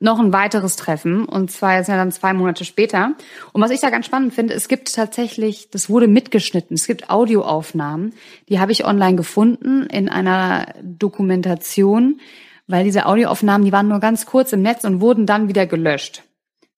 [0.00, 3.14] noch ein weiteres Treffen und zwar jetzt ja dann zwei Monate später.
[3.52, 7.10] Und was ich da ganz spannend finde, es gibt tatsächlich, das wurde mitgeschnitten, es gibt
[7.10, 8.14] Audioaufnahmen,
[8.48, 12.20] die habe ich online gefunden in einer Dokumentation,
[12.66, 16.22] weil diese Audioaufnahmen, die waren nur ganz kurz im Netz und wurden dann wieder gelöscht.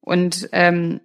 [0.01, 1.01] Und ähm,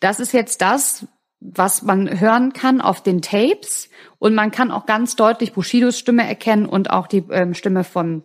[0.00, 1.06] das ist jetzt das,
[1.44, 6.26] was man hören kann auf den Tapes und man kann auch ganz deutlich Bushidos Stimme
[6.26, 8.22] erkennen und auch die ähm, Stimme von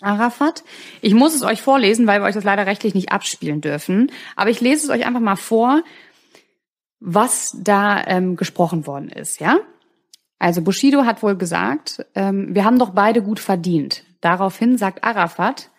[0.00, 0.64] Arafat.
[1.02, 4.10] Ich muss es euch vorlesen, weil wir euch das leider rechtlich nicht abspielen dürfen.
[4.36, 5.82] Aber ich lese es euch einfach mal vor,
[7.00, 9.58] was da ähm, gesprochen worden ist, ja?
[10.38, 14.04] Also Bushido hat wohl gesagt, ähm, wir haben doch beide gut verdient.
[14.22, 15.70] Daraufhin sagt Arafat,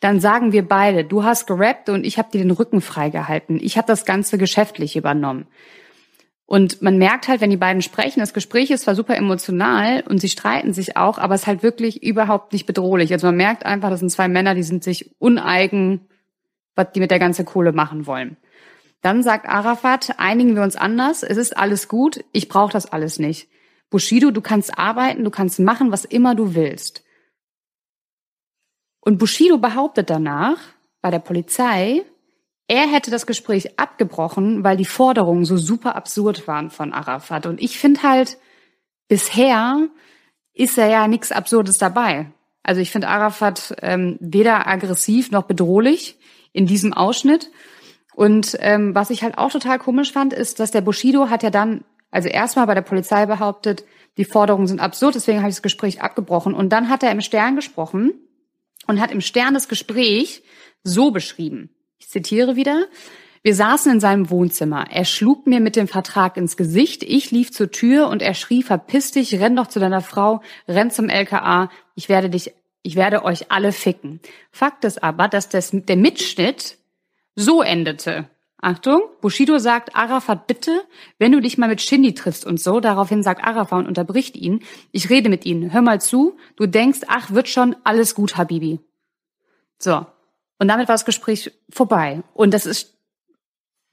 [0.00, 3.60] dann sagen wir beide, du hast gerappt und ich habe dir den Rücken freigehalten.
[3.62, 5.46] Ich habe das Ganze geschäftlich übernommen.
[6.48, 10.18] Und man merkt halt, wenn die beiden sprechen, das Gespräch ist zwar super emotional und
[10.18, 13.12] sie streiten sich auch, aber es ist halt wirklich überhaupt nicht bedrohlich.
[13.12, 16.08] Also man merkt einfach, das sind zwei Männer, die sind sich uneigen,
[16.74, 18.38] was die mit der ganzen Kohle machen wollen.
[19.02, 23.18] Dann sagt Arafat, einigen wir uns anders, es ist alles gut, ich brauche das alles
[23.18, 23.50] nicht.
[23.90, 27.04] Bushido, du kannst arbeiten, du kannst machen, was immer du willst.
[29.00, 30.56] Und Bushido behauptet danach
[31.02, 32.06] bei der Polizei,
[32.68, 37.46] er hätte das Gespräch abgebrochen, weil die Forderungen so super absurd waren von Arafat.
[37.46, 38.36] Und ich finde halt,
[39.08, 39.88] bisher
[40.52, 42.26] ist er ja nichts Absurdes dabei.
[42.62, 46.18] Also ich finde Arafat ähm, weder aggressiv noch bedrohlich
[46.52, 47.50] in diesem Ausschnitt.
[48.14, 51.50] Und ähm, was ich halt auch total komisch fand, ist, dass der Bushido hat ja
[51.50, 53.84] dann, also erstmal bei der Polizei behauptet,
[54.18, 56.52] die Forderungen sind absurd, deswegen habe ich das Gespräch abgebrochen.
[56.52, 58.12] Und dann hat er im Stern gesprochen
[58.86, 60.42] und hat im Stern das Gespräch
[60.82, 61.70] so beschrieben.
[61.98, 62.86] Ich zitiere wieder.
[63.42, 64.86] Wir saßen in seinem Wohnzimmer.
[64.90, 67.02] Er schlug mir mit dem Vertrag ins Gesicht.
[67.02, 70.90] Ich lief zur Tür und er schrie, verpiss dich, renn doch zu deiner Frau, renn
[70.90, 71.70] zum LKA.
[71.94, 74.20] Ich werde dich, ich werde euch alle ficken.
[74.50, 76.78] Fakt ist aber, dass das, der Mitschnitt
[77.36, 78.28] so endete.
[78.60, 80.82] Achtung, Bushido sagt, Arafat, bitte,
[81.18, 84.64] wenn du dich mal mit Shindy triffst und so, daraufhin sagt Arafat und unterbricht ihn,
[84.90, 88.80] ich rede mit ihnen, hör mal zu, du denkst, ach, wird schon, alles gut, Habibi.
[89.78, 90.06] So,
[90.58, 92.22] und damit war das Gespräch vorbei.
[92.34, 92.94] Und das ist,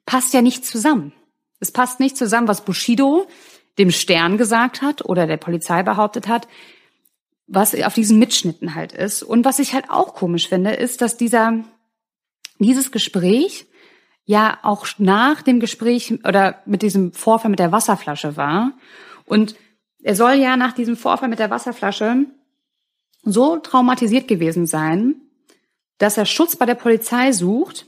[0.06, 1.13] passt ja nicht zusammen.
[1.60, 3.28] Es passt nicht zusammen, was Bushido
[3.78, 6.47] dem Stern gesagt hat oder der Polizei behauptet hat,
[7.47, 9.21] was auf diesen Mitschnitten halt ist.
[9.21, 11.63] Und was ich halt auch komisch finde, ist, dass dieser,
[12.60, 13.67] dieses Gespräch
[14.25, 18.71] ja auch nach dem Gespräch oder mit diesem Vorfall mit der Wasserflasche war.
[19.25, 19.56] Und
[20.01, 22.25] er soll ja nach diesem Vorfall mit der Wasserflasche
[23.23, 25.15] so traumatisiert gewesen sein,
[25.97, 27.88] dass er Schutz bei der Polizei sucht.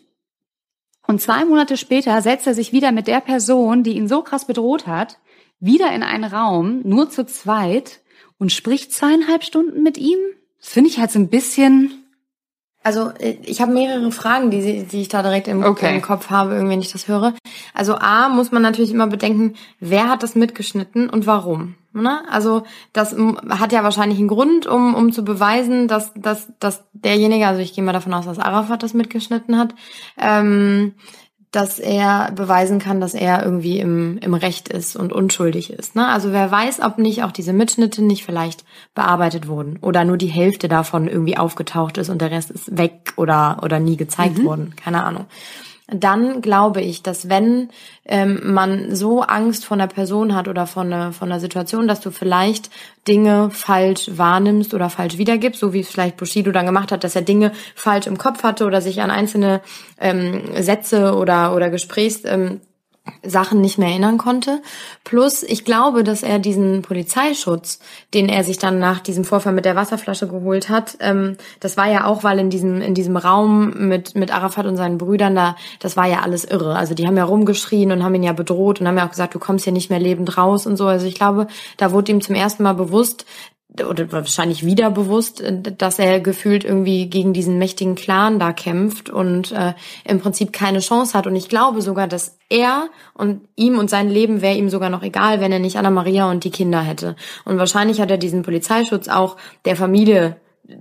[1.05, 4.45] Und zwei Monate später setzt er sich wieder mit der Person, die ihn so krass
[4.45, 5.19] bedroht hat,
[5.59, 8.01] wieder in einen Raum, nur zu zweit,
[8.37, 10.19] und spricht zweieinhalb Stunden mit ihm.
[10.59, 12.06] Das finde ich halt so ein bisschen.
[12.87, 15.93] Also äh, ich habe mehrere Fragen, die, die ich da direkt im, okay.
[15.93, 17.33] im Kopf habe, irgendwie, wenn ich das höre.
[17.73, 21.75] Also A, muss man natürlich immer bedenken, wer hat das mitgeschnitten und warum.
[21.91, 22.21] Ne?
[22.31, 23.13] Also das
[23.49, 27.73] hat ja wahrscheinlich einen Grund, um, um zu beweisen, dass, dass, dass derjenige, also ich
[27.73, 29.75] gehe mal davon aus, dass Arafat das mitgeschnitten hat,
[30.17, 30.93] ähm,
[31.51, 35.95] dass er beweisen kann, dass er irgendwie im, im Recht ist und unschuldig ist.
[35.95, 36.07] Ne?
[36.07, 40.27] Also wer weiß, ob nicht auch diese Mitschnitte nicht vielleicht bearbeitet wurden oder nur die
[40.27, 44.45] Hälfte davon irgendwie aufgetaucht ist und der Rest ist weg oder, oder nie gezeigt mhm.
[44.45, 44.73] worden.
[44.75, 45.25] Keine Ahnung
[45.87, 47.69] dann glaube ich, dass wenn
[48.05, 52.01] ähm, man so Angst von der Person hat oder von der, von der Situation, dass
[52.01, 52.69] du vielleicht
[53.07, 57.15] Dinge falsch wahrnimmst oder falsch wiedergibst, so wie es vielleicht Bushido dann gemacht hat, dass
[57.15, 59.61] er Dinge falsch im Kopf hatte oder sich an einzelne
[59.99, 62.59] ähm, Sätze oder, oder Gesprächs ähm,
[63.23, 64.61] Sachen nicht mehr erinnern konnte.
[65.03, 67.79] Plus, ich glaube, dass er diesen Polizeischutz,
[68.13, 71.89] den er sich dann nach diesem Vorfall mit der Wasserflasche geholt hat, ähm, das war
[71.89, 75.55] ja auch, weil in diesem in diesem Raum mit mit Arafat und seinen Brüdern da,
[75.79, 76.75] das war ja alles irre.
[76.75, 79.35] Also die haben ja rumgeschrien und haben ihn ja bedroht und haben ja auch gesagt,
[79.35, 80.87] du kommst hier nicht mehr lebend raus und so.
[80.87, 83.25] Also ich glaube, da wurde ihm zum ersten Mal bewusst,
[83.81, 89.09] oder wahrscheinlich wieder bewusst, äh, dass er gefühlt irgendwie gegen diesen mächtigen Clan da kämpft
[89.09, 89.73] und äh,
[90.05, 91.27] im Prinzip keine Chance hat.
[91.27, 95.03] Und ich glaube sogar, dass er und ihm und sein Leben wäre ihm sogar noch
[95.03, 97.15] egal, wenn er nicht Anna Maria und die Kinder hätte.
[97.45, 100.37] Und wahrscheinlich hat er diesen Polizeischutz auch der Familie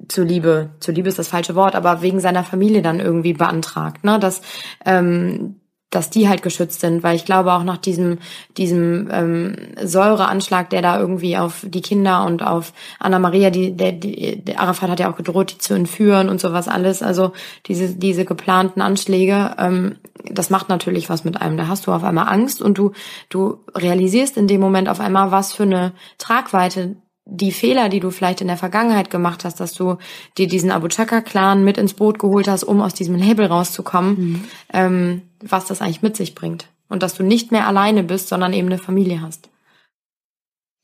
[0.09, 4.43] zuliebe, zuliebe ist das falsche Wort, aber wegen seiner Familie dann irgendwie beantragt, ne, dass
[4.85, 8.19] ähm, dass die halt geschützt sind, weil ich glaube auch nach diesem
[8.57, 13.93] diesem ähm, Säureanschlag, der da irgendwie auf die Kinder und auf Anna Maria, die der,
[13.93, 17.33] die, der Arafat hat ja auch gedroht, die zu entführen und sowas alles, also
[17.67, 19.97] diese diese geplanten Anschläge, ähm,
[20.29, 21.57] das macht natürlich was mit einem.
[21.57, 22.93] Da hast du auf einmal Angst und du
[23.29, 26.97] du realisierst in dem Moment auf einmal, was für eine Tragweite
[27.27, 29.99] die Fehler, die du vielleicht in der Vergangenheit gemacht hast, dass du
[30.39, 34.45] dir diesen Abu Chaka-Clan mit ins Boot geholt hast, um aus diesem Label rauszukommen, mhm.
[34.73, 36.69] ähm, was das eigentlich mit sich bringt.
[36.89, 39.51] Und dass du nicht mehr alleine bist, sondern eben eine Familie hast.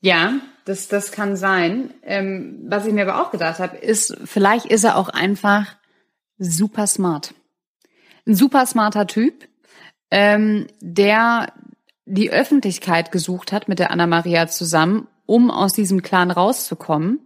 [0.01, 0.33] Ja,
[0.65, 1.93] das, das kann sein.
[2.03, 5.67] Ähm, was ich mir aber auch gedacht habe, ist, vielleicht ist er auch einfach
[6.37, 7.33] super smart.
[8.25, 9.47] Ein super smarter Typ,
[10.11, 11.53] ähm, der
[12.05, 17.21] die Öffentlichkeit gesucht hat mit der Anna Maria zusammen, um aus diesem Clan rauszukommen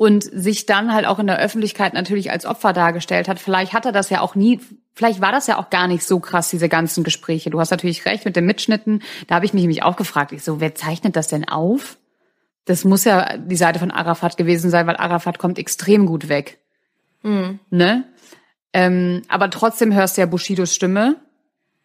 [0.00, 3.38] und sich dann halt auch in der Öffentlichkeit natürlich als Opfer dargestellt hat.
[3.38, 4.58] Vielleicht hat er das ja auch nie,
[4.94, 7.50] vielleicht war das ja auch gar nicht so krass, diese ganzen Gespräche.
[7.50, 9.02] Du hast natürlich recht mit den Mitschnitten.
[9.26, 11.98] Da habe ich mich nämlich auch gefragt, ich so, wer zeichnet das denn auf?
[12.64, 16.60] Das muss ja die Seite von Arafat gewesen sein, weil Arafat kommt extrem gut weg.
[17.22, 17.58] Mhm.
[17.68, 18.04] Ne?
[18.72, 21.16] Ähm, aber trotzdem hörst du ja Bushidos Stimme.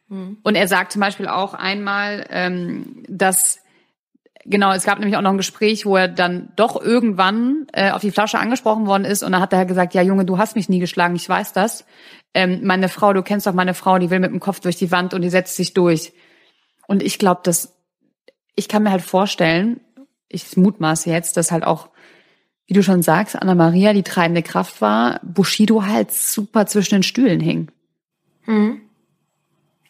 [0.08, 0.38] Mhm.
[0.41, 3.60] Und er sagt zum Beispiel auch einmal, ähm, dass
[4.47, 8.01] Genau, es gab nämlich auch noch ein Gespräch, wo er dann doch irgendwann äh, auf
[8.01, 10.69] die Flasche angesprochen worden ist und dann hat er gesagt, ja Junge, du hast mich
[10.69, 11.86] nie geschlagen, ich weiß das.
[12.36, 14.91] Ähm, meine Frau, du kennst doch meine Frau, die will mit dem Kopf durch die
[14.91, 16.13] Wand und die setzt sich durch.
[16.88, 17.73] Und ich glaube, dass
[18.55, 19.81] ich kann mir halt vorstellen,
[20.29, 21.89] ich mutmaße jetzt, dass halt auch,
[22.67, 27.03] wie du schon sagst, Anna Maria die treibende Kraft war, Bushido halt super zwischen den
[27.03, 27.71] Stühlen hing.
[28.45, 28.81] Mhm.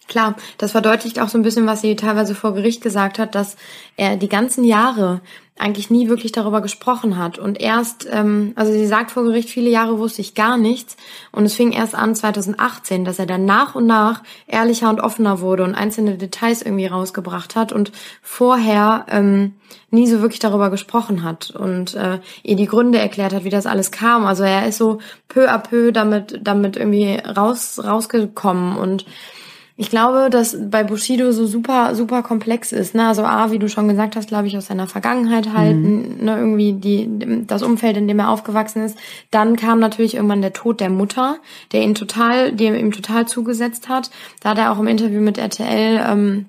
[0.08, 3.56] Klar, das verdeutlicht auch so ein bisschen, was sie teilweise vor Gericht gesagt hat, dass
[3.98, 5.22] er die ganzen Jahre
[5.58, 7.40] eigentlich nie wirklich darüber gesprochen hat.
[7.40, 10.98] Und erst, ähm, also sie sagt vor Gericht, viele Jahre wusste ich gar nichts.
[11.32, 15.40] Und es fing erst an 2018, dass er dann nach und nach ehrlicher und offener
[15.40, 19.54] wurde und einzelne Details irgendwie rausgebracht hat und vorher ähm,
[19.92, 23.66] nie so wirklich darüber gesprochen hat und äh, ihr die Gründe erklärt hat, wie das
[23.66, 24.26] alles kam.
[24.26, 29.06] Also er ist so peu à peu damit, damit irgendwie raus, rausgekommen und
[29.78, 32.96] ich glaube, dass bei Bushido so super, super komplex ist.
[32.96, 33.08] Ne?
[33.08, 36.26] Also A, wie du schon gesagt hast, glaube ich, aus seiner Vergangenheit halten, mhm.
[36.26, 36.38] ne?
[36.38, 38.98] irgendwie die, das Umfeld, in dem er aufgewachsen ist.
[39.32, 41.38] Dann kam natürlich irgendwann der Tod der Mutter,
[41.74, 44.12] der ihn total, der ihm total zugesetzt hat.
[44.40, 46.46] Da hat er auch im Interview mit RTL ähm,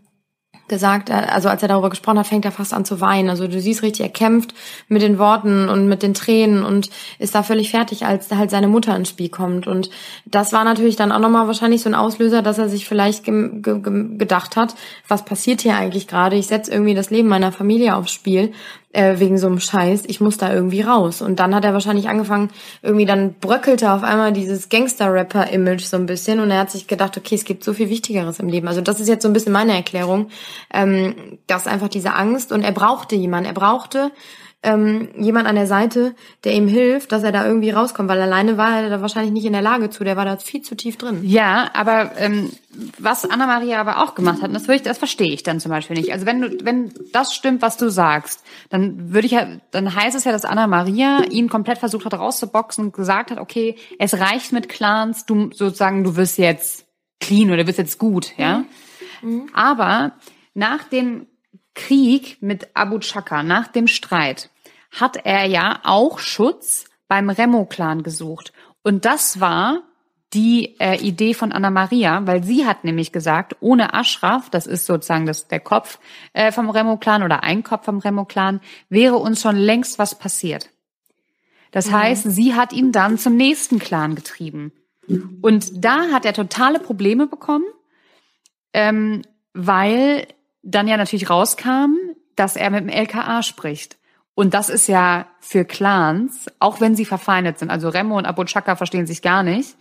[0.68, 3.30] gesagt, äh, also als er darüber gesprochen hat, fängt er fast an zu weinen.
[3.30, 4.54] Also du siehst richtig, er kämpft
[4.88, 8.68] mit den Worten und mit den Tränen und ist da völlig fertig, als halt seine
[8.68, 9.66] Mutter ins Spiel kommt.
[9.66, 9.90] Und
[10.24, 13.60] das war natürlich dann auch nochmal wahrscheinlich so ein Auslöser, dass er sich vielleicht ge
[13.60, 13.80] ge
[14.16, 14.74] gedacht hat,
[15.08, 16.36] was passiert hier eigentlich gerade?
[16.36, 18.52] Ich setze irgendwie das Leben meiner Familie aufs Spiel
[18.96, 21.20] äh, wegen so einem Scheiß, ich muss da irgendwie raus.
[21.20, 22.50] Und dann hat er wahrscheinlich angefangen,
[22.82, 27.16] irgendwie dann bröckelte auf einmal dieses Gangster-Rapper-Image so ein bisschen und er hat sich gedacht,
[27.18, 28.68] okay, es gibt so viel Wichtigeres im Leben.
[28.68, 30.28] Also das ist jetzt so ein bisschen meine Erklärung,
[30.72, 34.12] ähm, dass einfach diese Angst und er brauchte jemanden, er brauchte
[34.62, 36.14] ähm, jemand an der Seite,
[36.44, 39.44] der ihm hilft, dass er da irgendwie rauskommt, weil alleine war er da wahrscheinlich nicht
[39.44, 41.20] in der Lage zu, der war da viel zu tief drin.
[41.22, 42.50] Ja, aber ähm,
[42.98, 45.96] was Anna Maria aber auch gemacht hat, das, ich, das verstehe ich dann zum Beispiel
[45.96, 46.12] nicht.
[46.12, 50.16] Also wenn du, wenn das stimmt, was du sagst, dann würde ich ja, dann heißt
[50.16, 54.18] es ja, dass Anna Maria ihn komplett versucht hat rauszuboxen und gesagt hat, okay, es
[54.18, 56.86] reicht mit Clans, du sozusagen, du wirst jetzt
[57.20, 58.58] clean oder du wirst jetzt gut, ja.
[58.58, 58.66] Mhm.
[59.22, 59.48] Mhm.
[59.52, 60.12] Aber
[60.54, 61.26] nach dem
[61.76, 64.50] Krieg mit Abu Chaka, nach dem Streit,
[64.90, 68.52] hat er ja auch Schutz beim Remo-Clan gesucht.
[68.82, 69.82] Und das war
[70.32, 74.86] die äh, Idee von Anna Maria, weil sie hat nämlich gesagt, ohne Ashraf, das ist
[74.86, 76.00] sozusagen das, der Kopf
[76.32, 80.70] äh, vom Remo-Clan oder ein Kopf vom Remo-Clan, wäre uns schon längst was passiert.
[81.70, 81.92] Das mhm.
[81.92, 84.72] heißt, sie hat ihn dann zum nächsten Clan getrieben.
[85.40, 87.66] Und da hat er totale Probleme bekommen,
[88.72, 90.26] ähm, weil
[90.66, 91.94] dann ja natürlich rauskam,
[92.34, 93.96] dass er mit dem LKA spricht.
[94.34, 98.44] Und das ist ja für Clans, auch wenn sie verfeindet sind, also Remo und Abu
[98.44, 99.76] Chaka verstehen sich gar nicht,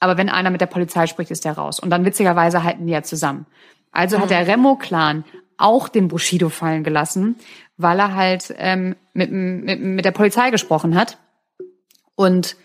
[0.00, 1.78] aber wenn einer mit der Polizei spricht, ist der raus.
[1.78, 3.46] Und dann witzigerweise halten die ja zusammen.
[3.92, 4.22] Also mhm.
[4.22, 5.24] hat der Remo-Clan
[5.58, 7.36] auch den Bushido fallen gelassen,
[7.76, 11.18] weil er halt ähm, mit, mit, mit der Polizei gesprochen hat.
[12.14, 12.56] Und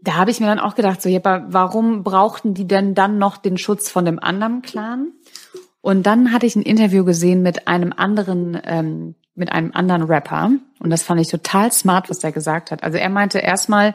[0.00, 3.36] da habe ich mir dann auch gedacht, so, ja, warum brauchten die denn dann noch
[3.36, 5.12] den Schutz von dem anderen Clan?
[5.82, 10.52] Und dann hatte ich ein Interview gesehen mit einem anderen, ähm, mit einem anderen Rapper.
[10.78, 12.82] Und das fand ich total smart, was der gesagt hat.
[12.82, 13.94] Also er meinte erstmal,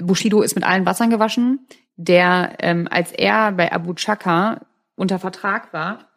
[0.00, 1.66] Bushido ist mit allen Wassern gewaschen.
[1.96, 4.60] Der, ähm, als er bei Abu Chaka
[4.94, 6.10] unter Vertrag war,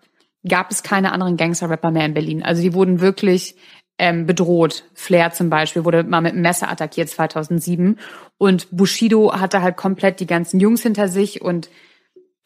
[0.48, 2.44] gab es keine anderen Gangster-Rapper mehr in Berlin.
[2.44, 3.56] Also die wurden wirklich
[3.98, 4.86] ähm, bedroht.
[4.94, 7.98] Flair zum Beispiel wurde mal mit einem Messer attackiert 2007.
[8.38, 11.70] Und Bushido hatte halt komplett die ganzen Jungs hinter sich und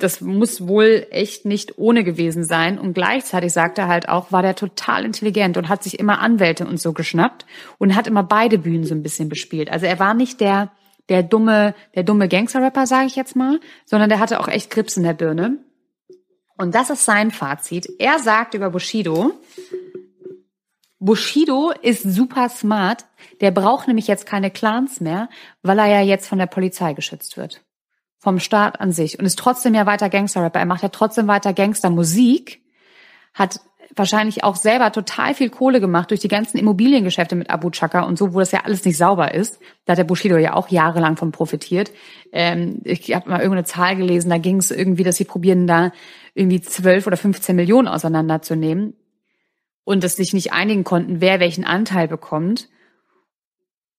[0.03, 2.77] das muss wohl echt nicht ohne gewesen sein.
[2.77, 6.67] Und gleichzeitig sagte er halt auch, war der total intelligent und hat sich immer Anwälte
[6.67, 7.45] und so geschnappt
[7.77, 9.71] und hat immer beide Bühnen so ein bisschen bespielt.
[9.71, 10.71] Also er war nicht der,
[11.07, 14.97] der dumme, der dumme Gangster-Rapper, sage ich jetzt mal, sondern der hatte auch echt Grips
[14.97, 15.59] in der Birne.
[16.57, 17.87] Und das ist sein Fazit.
[17.97, 19.31] Er sagt über Bushido,
[20.99, 23.05] Bushido ist super smart.
[23.41, 25.29] Der braucht nämlich jetzt keine Clans mehr,
[25.61, 27.61] weil er ja jetzt von der Polizei geschützt wird.
[28.23, 29.19] Vom Staat an sich.
[29.19, 30.59] Und ist trotzdem ja weiter Gangster-Rapper.
[30.59, 32.61] Er macht ja trotzdem weiter Gangster-Musik.
[33.33, 33.59] Hat
[33.97, 38.17] wahrscheinlich auch selber total viel Kohle gemacht durch die ganzen Immobiliengeschäfte mit Abu Chaka und
[38.17, 39.59] so, wo das ja alles nicht sauber ist.
[39.83, 41.91] Da hat der Bushido ja auch jahrelang von profitiert.
[42.31, 45.91] Ähm, ich habe mal irgendeine Zahl gelesen, da ging es irgendwie, dass sie probieren, da
[46.33, 48.95] irgendwie 12 oder 15 Millionen auseinanderzunehmen
[49.83, 52.69] und dass sich nicht einigen konnten, wer welchen Anteil bekommt.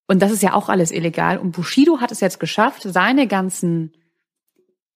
[0.07, 1.37] Und das ist ja auch alles illegal.
[1.37, 3.93] Und Bushido hat es jetzt geschafft, seine ganzen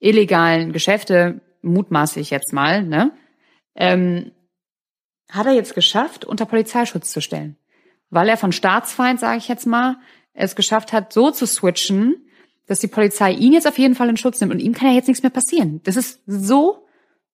[0.00, 3.12] illegalen Geschäfte, mutmaßlich jetzt mal, ne,
[3.74, 4.32] ähm,
[5.30, 7.56] hat er jetzt geschafft, unter Polizeischutz zu stellen.
[8.10, 9.96] Weil er von Staatsfeind, sage ich jetzt mal,
[10.32, 12.16] es geschafft hat, so zu switchen,
[12.66, 14.94] dass die Polizei ihn jetzt auf jeden Fall in Schutz nimmt und ihm kann ja
[14.94, 15.80] jetzt nichts mehr passieren.
[15.84, 16.86] Das ist so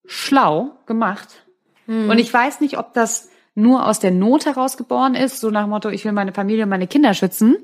[0.07, 1.45] schlau gemacht.
[1.87, 2.09] Hm.
[2.09, 5.65] Und ich weiß nicht, ob das nur aus der Not heraus geboren ist, so nach
[5.65, 7.57] dem Motto, ich will meine Familie und meine Kinder schützen.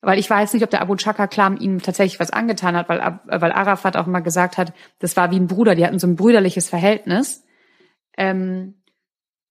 [0.00, 3.52] Weil ich weiß nicht, ob der Abu Chaka-Clan ihm tatsächlich was angetan hat, weil, weil
[3.52, 6.68] Arafat auch mal gesagt hat, das war wie ein Bruder, die hatten so ein brüderliches
[6.68, 7.44] Verhältnis.
[8.16, 8.74] Ähm,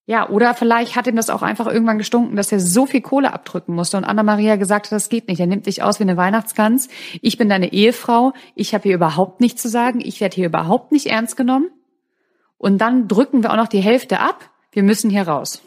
[0.08, 3.34] ja, oder vielleicht hat ihm das auch einfach irgendwann gestunken, dass er so viel Kohle
[3.34, 5.40] abdrücken musste und Anna-Maria gesagt hat, das geht nicht.
[5.40, 6.90] Er nimmt dich aus wie eine Weihnachtsgans.
[7.22, 8.34] Ich bin deine Ehefrau.
[8.54, 10.02] Ich habe hier überhaupt nichts zu sagen.
[10.02, 11.70] Ich werde hier überhaupt nicht ernst genommen.
[12.60, 14.52] Und dann drücken wir auch noch die Hälfte ab.
[14.72, 15.64] Wir müssen hier raus.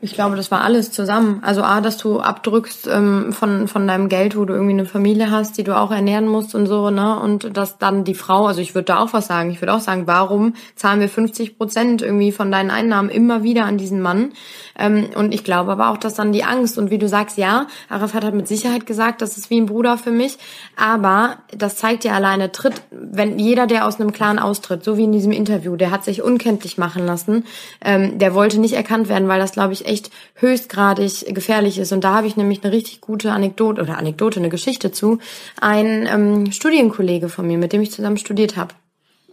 [0.00, 1.42] Ich glaube, das war alles zusammen.
[1.42, 5.32] Also A, dass du abdrückst ähm, von, von deinem Geld, wo du irgendwie eine Familie
[5.32, 7.18] hast, die du auch ernähren musst und so, ne?
[7.18, 9.80] Und dass dann die Frau, also ich würde da auch was sagen, ich würde auch
[9.80, 14.34] sagen, warum zahlen wir 50 Prozent irgendwie von deinen Einnahmen immer wieder an diesen Mann?
[14.78, 17.66] Ähm, und ich glaube aber auch, dass dann die Angst und wie du sagst, ja,
[17.88, 20.38] Arafat hat mit Sicherheit gesagt, das ist wie ein Bruder für mich,
[20.76, 25.04] aber das zeigt ja alleine, tritt, wenn jeder, der aus einem Clan austritt, so wie
[25.04, 27.44] in diesem Interview, der hat sich unkenntlich machen lassen,
[27.84, 31.92] ähm, der wollte nicht erkannt werden, weil das, glaube ich, echt höchstgradig gefährlich ist.
[31.92, 35.18] Und da habe ich nämlich eine richtig gute Anekdote oder Anekdote, eine Geschichte zu.
[35.60, 38.74] Ein ähm, Studienkollege von mir, mit dem ich zusammen studiert habe.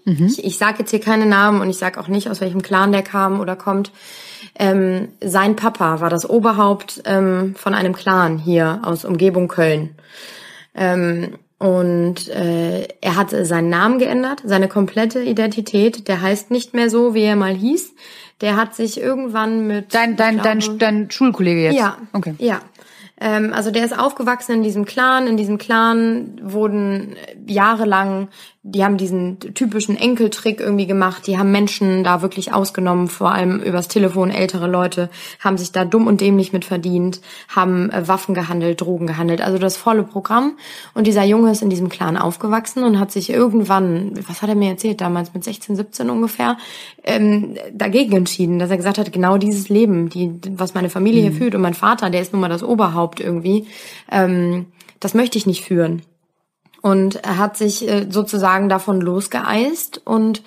[0.06, 0.28] Mhm.
[0.28, 2.92] Ich, ich sage jetzt hier keine Namen und ich sage auch nicht, aus welchem Clan
[2.92, 3.92] der kam oder kommt.
[4.58, 9.96] Ähm, sein Papa war das Oberhaupt ähm, von einem Clan hier aus Umgebung Köln.
[10.74, 16.08] Ähm, und äh, er hat seinen Namen geändert, seine komplette Identität.
[16.08, 17.94] Der heißt nicht mehr so, wie er mal hieß.
[18.42, 19.94] Der hat sich irgendwann mit.
[19.94, 21.78] Dein, dein, glaube, dein, dein Schulkollege jetzt?
[21.78, 21.98] Ja.
[22.14, 22.36] Okay.
[22.38, 22.60] Ja.
[23.20, 25.28] Ähm, also der ist aufgewachsen in diesem Clan.
[25.28, 27.16] In diesem Clan wurden
[27.48, 28.28] jahrelang
[28.68, 31.28] die haben diesen typischen Enkeltrick irgendwie gemacht.
[31.28, 34.32] Die haben Menschen da wirklich ausgenommen, vor allem übers Telefon.
[34.32, 39.06] Ältere Leute haben sich da dumm und dämlich mit verdient, haben äh, Waffen gehandelt, Drogen
[39.06, 39.42] gehandelt.
[39.42, 40.58] Also das volle Programm.
[40.96, 44.56] Und dieser Junge ist in diesem Clan aufgewachsen und hat sich irgendwann, was hat er
[44.56, 46.58] mir erzählt damals, mit 16, 17 ungefähr,
[47.04, 51.28] ähm, dagegen entschieden, dass er gesagt hat, genau dieses Leben, die, was meine Familie mhm.
[51.28, 53.68] hier führt und mein Vater, der ist nun mal das Oberhaupt irgendwie,
[54.12, 54.66] ähm,
[55.00, 56.02] das möchte ich nicht führen.
[56.86, 60.44] Und er hat sich äh, sozusagen davon losgeeist und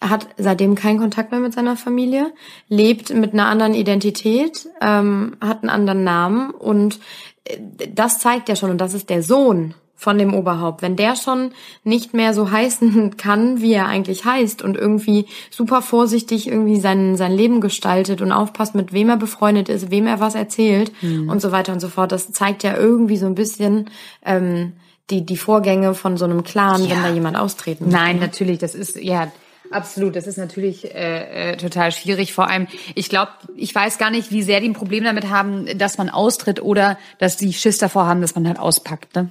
[0.00, 2.32] er hat seitdem keinen Kontakt mehr mit seiner Familie,
[2.70, 6.98] lebt mit einer anderen Identität, ähm, hat einen anderen Namen und
[7.44, 7.58] äh,
[7.94, 10.80] das zeigt ja schon, und das ist der Sohn von dem Oberhaupt.
[10.80, 11.50] Wenn der schon
[11.84, 17.18] nicht mehr so heißen kann, wie er eigentlich heißt und irgendwie super vorsichtig irgendwie sein,
[17.18, 21.28] sein Leben gestaltet und aufpasst, mit wem er befreundet ist, wem er was erzählt mhm.
[21.28, 23.90] und so weiter und so fort, das zeigt ja irgendwie so ein bisschen,
[24.24, 24.72] ähm,
[25.10, 26.90] die, die Vorgänge von so einem Clan, ja.
[26.90, 27.92] wenn da jemand austreten muss.
[27.92, 29.30] Nein, natürlich, das ist, ja,
[29.72, 32.32] Absolut, das ist natürlich äh, äh, total schwierig.
[32.32, 35.78] Vor allem, ich glaube, ich weiß gar nicht, wie sehr die ein Problem damit haben,
[35.78, 39.14] dass man austritt oder dass die Schiss davor haben, dass man halt auspackt.
[39.14, 39.30] Ne?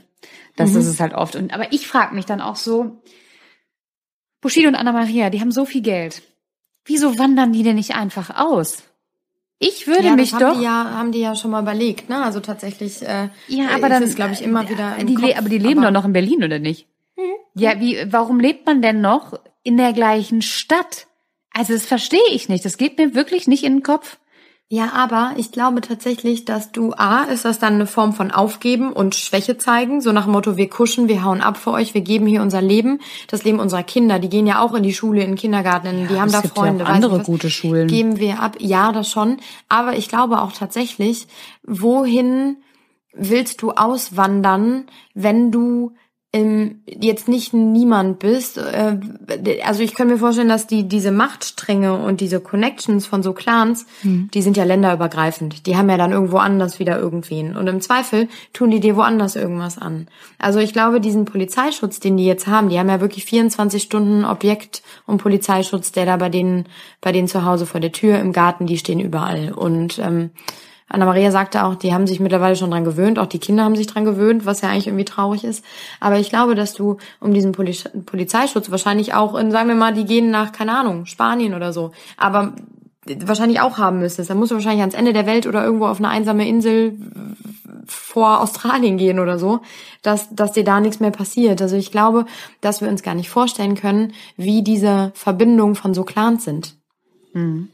[0.55, 0.79] Das mhm.
[0.79, 1.35] ist es halt oft.
[1.35, 3.01] Und aber ich frage mich dann auch so:
[4.41, 6.23] Bushido und Anna Maria, die haben so viel Geld.
[6.85, 8.83] Wieso wandern die denn nicht einfach aus?
[9.63, 10.57] Ich würde ja, mich haben doch.
[10.57, 12.23] Die ja, haben die ja schon mal überlegt, ne?
[12.23, 13.03] Also tatsächlich.
[13.03, 14.95] Äh, ja, aber dann ist glaube ich immer wieder.
[15.03, 16.87] Die, Kopf, aber die leben aber, doch noch in Berlin oder nicht?
[17.15, 17.29] Hm?
[17.53, 18.11] Ja, wie?
[18.11, 21.05] Warum lebt man denn noch in der gleichen Stadt?
[21.53, 22.65] Also das verstehe ich nicht.
[22.65, 24.17] Das geht mir wirklich nicht in den Kopf.
[24.73, 28.93] Ja, aber ich glaube tatsächlich, dass du A, ist das dann eine Form von Aufgeben
[28.93, 31.99] und Schwäche zeigen, so nach dem Motto, wir kuschen, wir hauen ab für euch, wir
[31.99, 35.23] geben hier unser Leben, das Leben unserer Kinder, die gehen ja auch in die Schule,
[35.23, 36.85] in den Kindergarten, ja, die haben da Freunde.
[36.85, 37.89] Ja andere gute Schulen.
[37.89, 39.41] Geben wir ab, ja, das schon.
[39.67, 41.27] Aber ich glaube auch tatsächlich,
[41.67, 42.55] wohin
[43.11, 45.91] willst du auswandern, wenn du
[46.33, 48.57] ähm, jetzt nicht niemand bist.
[48.57, 48.97] Äh,
[49.65, 53.85] also ich kann mir vorstellen, dass die diese Machtstränge und diese Connections von so Clans,
[54.03, 54.29] mhm.
[54.33, 55.65] die sind ja länderübergreifend.
[55.65, 57.57] Die haben ja dann irgendwo anders wieder irgendwen.
[57.57, 60.07] Und im Zweifel tun die dir woanders irgendwas an.
[60.37, 64.23] Also ich glaube, diesen Polizeischutz, den die jetzt haben, die haben ja wirklich 24 Stunden
[64.23, 66.65] Objekt und Polizeischutz, der da bei denen,
[67.01, 69.51] bei denen zu Hause vor der Tür, im Garten, die stehen überall.
[69.51, 70.29] Und ähm,
[70.91, 73.87] Anna-Maria sagte auch, die haben sich mittlerweile schon dran gewöhnt, auch die Kinder haben sich
[73.87, 75.63] dran gewöhnt, was ja eigentlich irgendwie traurig ist.
[75.99, 77.75] Aber ich glaube, dass du um diesen Poli
[78.05, 81.91] Polizeischutz wahrscheinlich auch in, sagen wir mal, die gehen nach, keine Ahnung, Spanien oder so,
[82.17, 82.53] aber
[83.05, 84.29] wahrscheinlich auch haben müsstest.
[84.29, 86.97] Dann musst du wahrscheinlich ans Ende der Welt oder irgendwo auf eine einsame Insel
[87.85, 89.61] vor Australien gehen oder so,
[90.01, 91.61] dass, dass dir da nichts mehr passiert.
[91.61, 92.25] Also ich glaube,
[92.61, 96.75] dass wir uns gar nicht vorstellen können, wie diese Verbindungen von so Clans sind.
[97.33, 97.69] Mhm.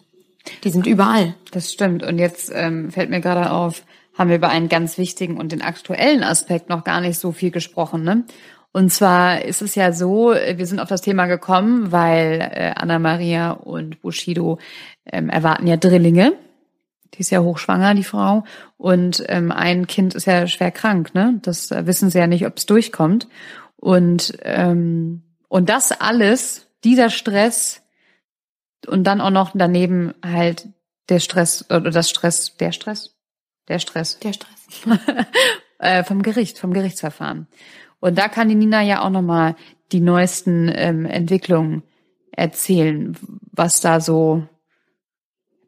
[0.63, 1.35] Die sind überall.
[1.51, 2.03] Das stimmt.
[2.03, 3.83] Und jetzt ähm, fällt mir gerade auf,
[4.13, 7.51] haben wir über einen ganz wichtigen und den aktuellen Aspekt noch gar nicht so viel
[7.51, 8.03] gesprochen.
[8.03, 8.25] Ne?
[8.71, 12.99] Und zwar ist es ja so, wir sind auf das Thema gekommen, weil äh, Anna
[12.99, 14.59] Maria und Bushido
[15.05, 16.33] ähm, erwarten ja Drillinge.
[17.13, 18.43] Die ist ja hochschwanger, die Frau.
[18.77, 21.39] Und ähm, ein Kind ist ja schwer krank, ne?
[21.41, 23.27] Das äh, wissen sie ja nicht, ob es durchkommt.
[23.77, 27.81] Und, ähm, und das alles, dieser Stress,
[28.85, 30.67] und dann auch noch daneben halt
[31.09, 33.15] der Stress oder das Stress, der Stress,
[33.67, 34.67] der Stress, der Stress.
[35.79, 37.47] Äh, vom Gericht, vom Gerichtsverfahren.
[37.99, 39.55] Und da kann die Nina ja auch noch mal
[39.91, 41.83] die neuesten ähm, Entwicklungen
[42.31, 43.15] erzählen,
[43.51, 44.47] was da so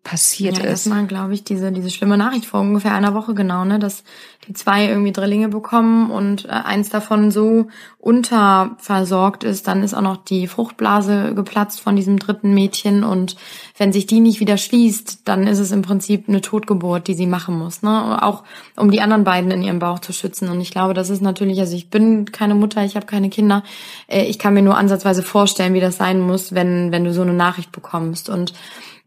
[0.09, 0.69] passiert ja, ist.
[0.69, 4.03] Erstmal glaube ich diese diese schlimme Nachricht vor ungefähr einer Woche genau, ne, dass
[4.47, 7.67] die zwei irgendwie Drillinge bekommen und äh, eins davon so
[7.99, 13.35] unterversorgt ist, dann ist auch noch die Fruchtblase geplatzt von diesem dritten Mädchen und
[13.79, 17.25] wenn sich die nicht wieder schließt, dann ist es im Prinzip eine Totgeburt, die sie
[17.25, 18.43] machen muss, ne, auch
[18.75, 20.49] um die anderen beiden in ihrem Bauch zu schützen.
[20.49, 23.63] Und ich glaube, das ist natürlich, also ich bin keine Mutter, ich habe keine Kinder,
[24.07, 27.21] äh, ich kann mir nur ansatzweise vorstellen, wie das sein muss, wenn wenn du so
[27.21, 28.29] eine Nachricht bekommst.
[28.29, 28.53] Und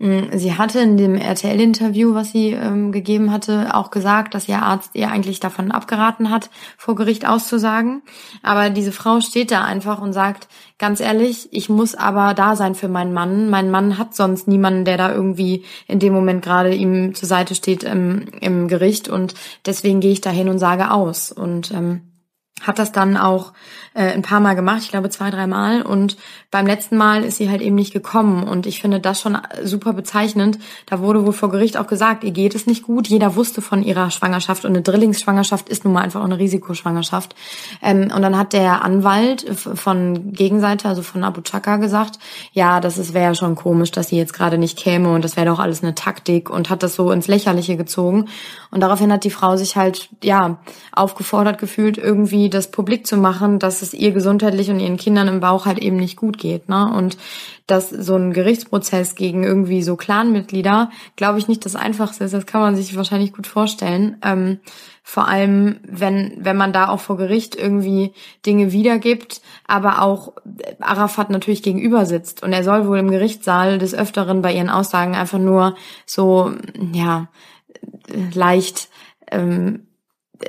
[0.02, 4.60] Mm, sie hatte in dem RTL-Interview, was sie ähm, gegeben hatte, auch gesagt, dass ihr
[4.60, 8.02] Arzt ihr eigentlich davon abgeraten hat, vor Gericht auszusagen.
[8.42, 10.48] Aber diese Frau steht da einfach und sagt,
[10.82, 13.48] ganz ehrlich, ich muss aber da sein für meinen Mann.
[13.48, 17.54] Mein Mann hat sonst niemanden, der da irgendwie in dem Moment gerade ihm zur Seite
[17.54, 19.08] steht im, im Gericht.
[19.08, 21.30] Und deswegen gehe ich da hin und sage aus.
[21.30, 22.00] Und ähm,
[22.60, 23.52] hat das dann auch
[23.94, 25.82] äh, ein paar Mal gemacht, ich glaube zwei, drei Mal.
[25.82, 26.16] Und
[26.50, 28.44] beim letzten Mal ist sie halt eben nicht gekommen.
[28.44, 30.58] Und ich finde das schon super bezeichnend.
[30.86, 33.08] Da wurde wohl vor Gericht auch gesagt, ihr geht es nicht gut.
[33.08, 34.64] Jeder wusste von ihrer Schwangerschaft.
[34.64, 37.34] Und eine Drillingsschwangerschaft ist nun mal einfach auch eine Risikoschwangerschaft.
[37.82, 42.18] Ähm, und dann hat der Anwalt von Gegenseite, also von Abu Chaka, gesagt,
[42.52, 45.12] ja, das wäre ja schon komisch, dass sie jetzt gerade nicht käme.
[45.12, 46.48] Und das wäre doch alles eine Taktik.
[46.48, 48.28] Und hat das so ins Lächerliche gezogen.
[48.70, 50.58] Und daraufhin hat die Frau sich halt, ja,
[50.92, 55.40] aufgefordert gefühlt, irgendwie das publik zu machen, dass es ihr gesundheitlich und ihren Kindern im
[55.40, 56.92] Bauch halt eben nicht gut geht, ne?
[56.92, 57.16] Und
[57.66, 62.34] dass so ein Gerichtsprozess gegen irgendwie so Clanmitglieder, glaube ich nicht das Einfachste ist.
[62.34, 64.16] Das kann man sich wahrscheinlich gut vorstellen.
[64.22, 64.60] Ähm,
[65.02, 68.12] vor allem, wenn, wenn man da auch vor Gericht irgendwie
[68.46, 70.32] Dinge wiedergibt, aber auch
[70.80, 72.42] Arafat natürlich gegenüber sitzt.
[72.42, 75.74] Und er soll wohl im Gerichtssaal des Öfteren bei ihren Aussagen einfach nur
[76.06, 76.52] so,
[76.92, 77.28] ja,
[78.34, 78.88] leicht
[79.30, 79.86] ähm,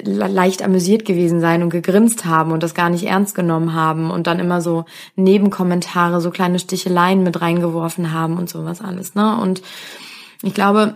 [0.03, 4.27] leicht amüsiert gewesen sein und gegrinst haben und das gar nicht ernst genommen haben und
[4.27, 4.85] dann immer so
[5.15, 9.37] Nebenkommentare, so kleine Sticheleien mit reingeworfen haben und sowas alles, ne?
[9.37, 9.61] Und
[10.41, 10.95] ich glaube,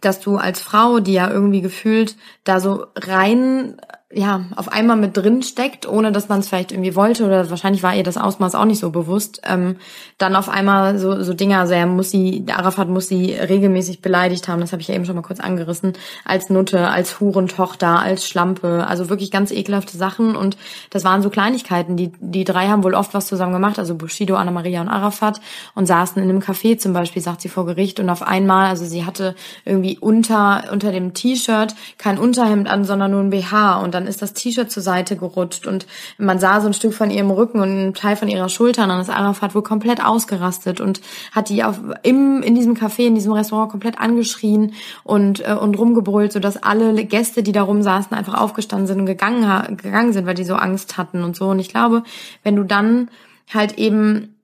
[0.00, 3.76] dass du als Frau, die ja irgendwie gefühlt da so rein
[4.10, 7.82] ja, auf einmal mit drin steckt, ohne dass man es vielleicht irgendwie wollte oder wahrscheinlich
[7.82, 9.76] war ihr das Ausmaß auch nicht so bewusst, ähm,
[10.16, 14.48] dann auf einmal so, so Dinge, also er muss sie, Arafat muss sie regelmäßig beleidigt
[14.48, 15.92] haben, das habe ich ja eben schon mal kurz angerissen,
[16.24, 20.56] als Nutte, als Hurentochter, als Schlampe, also wirklich ganz ekelhafte Sachen und
[20.88, 24.36] das waren so Kleinigkeiten, die, die drei haben wohl oft was zusammen gemacht, also Bushido,
[24.36, 25.42] Anna Maria und Arafat
[25.74, 28.86] und saßen in einem Café zum Beispiel, sagt sie vor Gericht und auf einmal, also
[28.86, 29.34] sie hatte
[29.66, 34.22] irgendwie unter, unter dem T-Shirt kein Unterhemd an, sondern nur ein BH und dann ist
[34.22, 35.86] das T-Shirt zur Seite gerutscht und
[36.18, 38.90] man sah so ein Stück von ihrem Rücken und einen Teil von ihrer Schulter und
[38.90, 41.00] dann ist Arafat wohl komplett ausgerastet und
[41.32, 45.76] hat die auf, im, in diesem Café, in diesem Restaurant komplett angeschrien und, äh, und
[45.76, 50.26] rumgebrüllt, sodass alle Gäste, die da rum saßen, einfach aufgestanden sind und gegangen, gegangen sind,
[50.26, 51.48] weil die so Angst hatten und so.
[51.48, 52.04] Und ich glaube,
[52.44, 53.10] wenn du dann
[53.52, 54.36] halt eben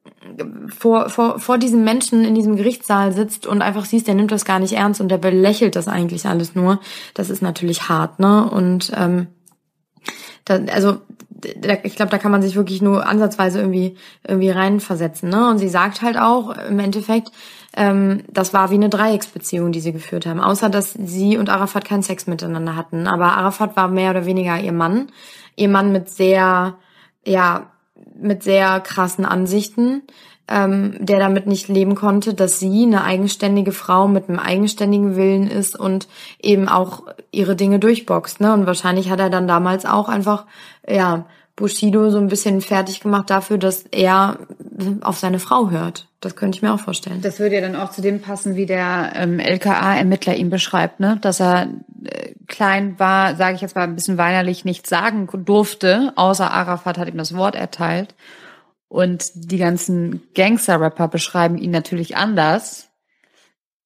[0.68, 4.44] vor, vor, vor diesem Menschen in diesem Gerichtssaal sitzt und einfach siehst, der nimmt das
[4.44, 6.80] gar nicht ernst und der belächelt das eigentlich alles nur,
[7.12, 8.48] das ist natürlich hart, ne?
[8.50, 9.26] Und ähm,
[10.44, 10.98] da, also
[11.56, 15.50] da, ich glaube, da kann man sich wirklich nur ansatzweise irgendwie irgendwie reinversetzen, ne?
[15.50, 17.30] Und sie sagt halt auch im Endeffekt,
[17.76, 21.84] ähm, das war wie eine Dreiecksbeziehung, die sie geführt haben, außer dass sie und Arafat
[21.84, 23.06] keinen Sex miteinander hatten.
[23.06, 25.08] Aber Arafat war mehr oder weniger ihr Mann,
[25.56, 26.76] ihr Mann mit sehr
[27.26, 27.70] ja,
[28.16, 30.02] mit sehr krassen Ansichten,
[30.48, 35.48] ähm, der damit nicht leben konnte, dass sie eine eigenständige Frau mit einem eigenständigen Willen
[35.48, 36.06] ist und
[36.42, 38.40] eben auch ihre Dinge durchboxt.
[38.40, 38.52] Ne?
[38.52, 40.44] Und wahrscheinlich hat er dann damals auch einfach,
[40.88, 41.26] ja,
[41.56, 44.38] Bushido so ein bisschen fertig gemacht dafür, dass er
[45.02, 46.08] auf seine Frau hört.
[46.20, 47.20] Das könnte ich mir auch vorstellen.
[47.20, 51.18] Das würde ja dann auch zu dem passen, wie der ähm, LKA-Ermittler ihn beschreibt, ne?
[51.20, 51.68] Dass er
[52.04, 56.98] äh, klein war, sage ich jetzt mal ein bisschen weinerlich, nichts sagen durfte, außer Arafat
[56.98, 58.14] hat ihm das Wort erteilt.
[58.94, 62.90] Und die ganzen Gangster-Rapper beschreiben ihn natürlich anders,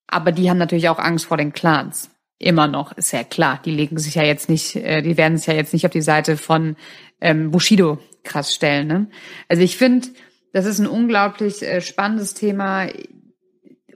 [0.06, 2.10] aber die haben natürlich auch Angst vor den Clans.
[2.38, 3.58] Immer noch, ist ja klar.
[3.64, 6.02] Die legen sich ja jetzt nicht, äh, die werden sich ja jetzt nicht auf die
[6.02, 6.76] Seite von
[7.22, 8.86] ähm, Bushido krass stellen.
[8.86, 9.10] Ne?
[9.48, 10.08] Also ich finde,
[10.52, 12.88] das ist ein unglaublich äh, spannendes Thema,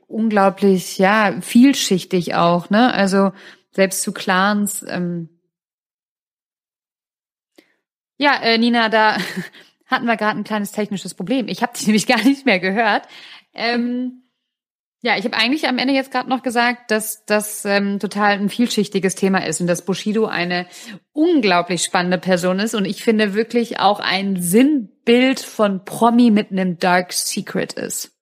[0.07, 2.95] unglaublich, ja, vielschichtig auch, ne?
[2.95, 3.33] Also
[3.73, 4.83] selbst zu Clans.
[4.89, 5.29] Ähm
[8.17, 9.19] ja, äh, Nina, da
[9.93, 11.47] hatten wir gerade ein kleines technisches Problem.
[11.49, 13.07] Ich habe dich nämlich gar nicht mehr gehört.
[13.55, 14.23] Ähm,
[15.05, 18.49] ja, ich habe eigentlich am Ende jetzt gerade noch gesagt, dass das ähm, total ein
[18.49, 20.67] vielschichtiges Thema ist und dass Bushido eine
[21.13, 26.79] unglaublich spannende Person ist und ich finde wirklich auch ein Sinnbild von Promi mit einem
[26.79, 28.13] Dark Secret ist.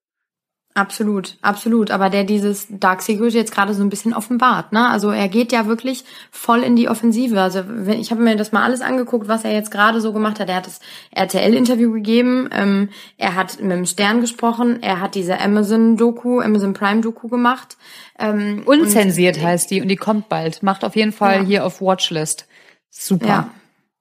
[0.75, 1.91] Absolut, absolut.
[1.91, 4.89] Aber der dieses Dark Secret jetzt gerade so ein bisschen offenbart, ne?
[4.89, 7.41] Also er geht ja wirklich voll in die Offensive.
[7.41, 10.39] Also wenn, ich habe mir das mal alles angeguckt, was er jetzt gerade so gemacht
[10.39, 10.49] hat.
[10.49, 10.79] Er hat das
[11.11, 17.27] RTL-Interview gegeben, ähm, er hat mit dem Stern gesprochen, er hat diese Amazon-Doku, Amazon Prime-Doku
[17.27, 17.77] gemacht.
[18.17, 20.63] Ähm, Unzensiert heißt die und die kommt bald.
[20.63, 21.43] Macht auf jeden Fall ja.
[21.43, 22.47] hier auf Watchlist.
[22.91, 23.27] Super.
[23.27, 23.51] Ja.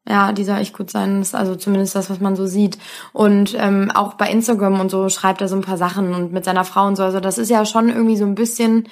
[0.09, 1.19] Ja, die soll echt gut sein.
[1.19, 2.79] Das ist also zumindest das, was man so sieht.
[3.13, 6.43] Und ähm, auch bei Instagram und so schreibt er so ein paar Sachen und mit
[6.43, 7.03] seiner Frau und so.
[7.03, 8.87] Also das ist ja schon irgendwie so ein bisschen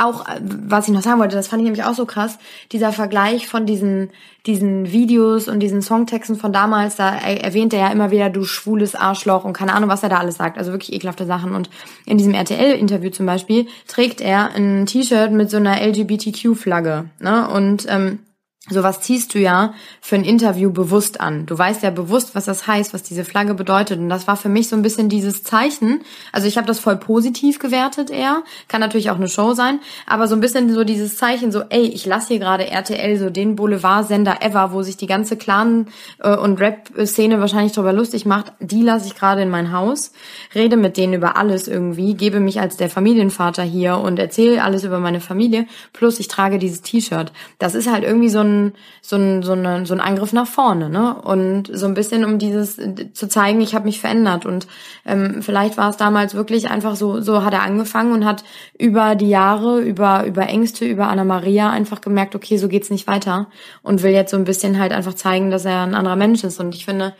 [0.00, 2.38] auch, äh, was ich noch sagen wollte, das fand ich nämlich auch so krass,
[2.72, 4.10] dieser Vergleich von diesen,
[4.46, 8.94] diesen Videos und diesen Songtexten von damals, da erwähnt er ja immer wieder, du schwules
[8.94, 10.56] Arschloch und keine Ahnung, was er da alles sagt.
[10.56, 11.54] Also wirklich ekelhafte Sachen.
[11.54, 11.68] Und
[12.06, 17.06] in diesem RTL-Interview zum Beispiel trägt er ein T-Shirt mit so einer LGBTQ-Flagge.
[17.18, 17.48] Ne?
[17.48, 18.20] Und ähm,
[18.68, 21.46] Sowas ziehst du ja für ein Interview bewusst an.
[21.46, 23.98] Du weißt ja bewusst, was das heißt, was diese Flagge bedeutet.
[23.98, 26.02] Und das war für mich so ein bisschen dieses Zeichen.
[26.30, 28.42] Also ich habe das voll positiv gewertet eher.
[28.68, 29.80] Kann natürlich auch eine Show sein.
[30.06, 33.30] Aber so ein bisschen so dieses Zeichen, so, ey, ich lasse hier gerade RTL, so
[33.30, 35.86] den Boulevard-Sender ever, wo sich die ganze Clan-
[36.18, 38.52] äh, und Rap-Szene wahrscheinlich drüber lustig macht.
[38.60, 40.12] Die lasse ich gerade in mein Haus.
[40.54, 42.12] Rede mit denen über alles irgendwie.
[42.12, 45.66] Gebe mich als der Familienvater hier und erzähle alles über meine Familie.
[45.94, 47.32] Plus ich trage dieses T-Shirt.
[47.58, 50.46] Das ist halt irgendwie so ein ein, so ein, so, eine, so ein Angriff nach
[50.46, 51.14] vorne, ne?
[51.14, 52.76] Und so ein bisschen, um dieses
[53.12, 54.44] zu zeigen, ich habe mich verändert.
[54.44, 54.66] Und
[55.06, 58.44] ähm, vielleicht war es damals wirklich einfach so, so hat er angefangen und hat
[58.78, 63.06] über die Jahre, über, über Ängste, über Anna Maria einfach gemerkt, okay, so geht's nicht
[63.06, 63.48] weiter.
[63.82, 66.60] Und will jetzt so ein bisschen halt einfach zeigen, dass er ein anderer Mensch ist.
[66.60, 67.14] Und ich finde,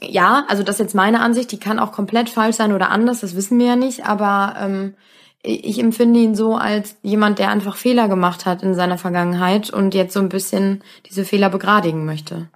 [0.00, 3.20] ja, also das ist jetzt meine Ansicht, die kann auch komplett falsch sein oder anders,
[3.20, 4.94] das wissen wir ja nicht, aber ähm,
[5.42, 9.94] ich empfinde ihn so als jemand, der einfach Fehler gemacht hat in seiner Vergangenheit und
[9.94, 12.48] jetzt so ein bisschen diese Fehler begradigen möchte.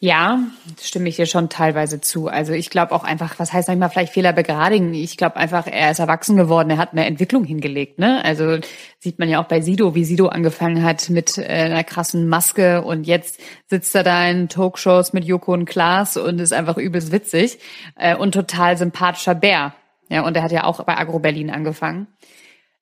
[0.00, 0.38] Ja,
[0.80, 2.28] stimme ich dir schon teilweise zu.
[2.28, 4.94] Also ich glaube auch einfach, was heißt manchmal vielleicht Fehler begradigen?
[4.94, 7.98] Ich glaube einfach, er ist erwachsen geworden, er hat eine Entwicklung hingelegt.
[7.98, 8.24] Ne?
[8.24, 8.58] Also
[9.00, 12.82] sieht man ja auch bei Sido, wie Sido angefangen hat mit äh, einer krassen Maske
[12.82, 17.10] und jetzt sitzt er da in Talkshows mit Joko und Klaas und ist einfach übelst
[17.10, 17.58] witzig
[17.96, 19.74] äh, und total sympathischer Bär.
[20.08, 22.06] Ja, und er hat ja auch bei Agro Berlin angefangen.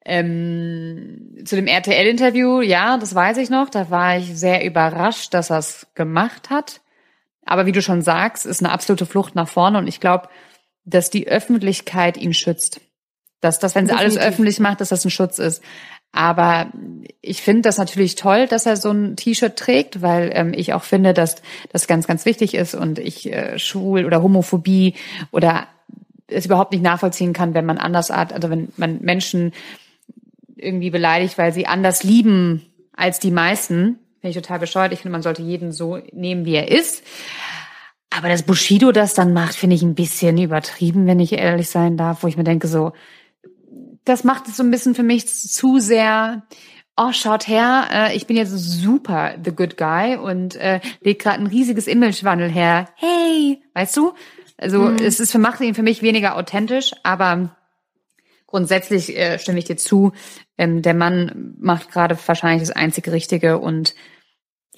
[0.05, 3.68] Ähm, zu dem RTL-Interview, ja, das weiß ich noch.
[3.68, 6.81] Da war ich sehr überrascht, dass er es gemacht hat.
[7.45, 9.79] Aber wie du schon sagst, ist eine absolute Flucht nach vorne.
[9.79, 10.29] Und ich glaube,
[10.85, 12.81] dass die Öffentlichkeit ihn schützt.
[13.41, 15.62] Dass das, wenn sie alles öffentlich macht, dass das ein Schutz ist.
[16.12, 16.68] Aber
[17.20, 20.85] ich finde das natürlich toll, dass er so ein T-Shirt trägt, weil ähm, ich auch
[20.85, 24.95] finde, dass das ganz, ganz wichtig ist und ich äh, schwul oder Homophobie
[25.31, 25.66] oder
[26.29, 29.53] es überhaupt nicht nachvollziehen kann, wenn man andersart, also wenn man Menschen
[30.57, 32.62] irgendwie beleidigt, weil sie anders lieben
[32.93, 33.99] als die meisten.
[34.20, 34.93] Finde ich total bescheuert.
[34.93, 37.05] Ich finde, man sollte jeden so nehmen, wie er ist.
[38.11, 41.97] Aber dass Bushido das dann macht, finde ich ein bisschen übertrieben, wenn ich ehrlich sein
[41.97, 42.93] darf, wo ich mir denke, so,
[44.05, 46.45] das macht es so ein bisschen für mich zu sehr,
[46.97, 51.41] oh, schaut her, äh, ich bin jetzt super the good guy und äh, leg gerade
[51.41, 52.89] ein riesiges Imagewandel her.
[52.95, 54.14] Hey, weißt du?
[54.59, 54.96] Also mhm.
[54.96, 57.57] es ist für macht ihn für mich weniger authentisch, aber
[58.46, 60.12] grundsätzlich äh, stimme ich dir zu.
[60.57, 63.94] Ähm, der Mann macht gerade wahrscheinlich das einzige Richtige und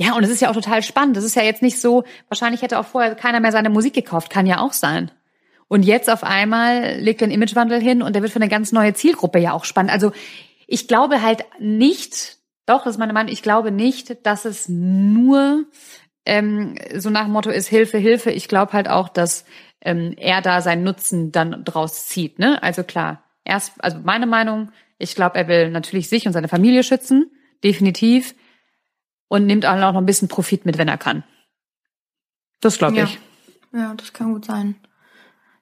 [0.00, 1.16] ja, und es ist ja auch total spannend.
[1.16, 4.30] Das ist ja jetzt nicht so, wahrscheinlich hätte auch vorher keiner mehr seine Musik gekauft,
[4.30, 5.10] kann ja auch sein.
[5.66, 8.72] Und jetzt auf einmal legt er einen Imagewandel hin und der wird für eine ganz
[8.72, 9.92] neue Zielgruppe ja auch spannend.
[9.92, 10.12] Also
[10.68, 15.64] ich glaube halt nicht, doch, das ist meine Meinung, ich glaube nicht, dass es nur
[16.24, 18.30] ähm, so nach dem Motto ist Hilfe, Hilfe.
[18.30, 19.44] Ich glaube halt auch, dass
[19.88, 22.38] ähm, er da seinen Nutzen dann draus zieht.
[22.38, 22.62] Ne?
[22.62, 26.82] Also klar, erst, also meine Meinung, ich glaube, er will natürlich sich und seine Familie
[26.82, 27.30] schützen,
[27.64, 28.34] definitiv,
[29.28, 31.24] und nimmt auch noch ein bisschen Profit mit, wenn er kann.
[32.60, 33.04] Das glaube ja.
[33.04, 33.18] ich.
[33.72, 34.74] Ja, das kann gut sein.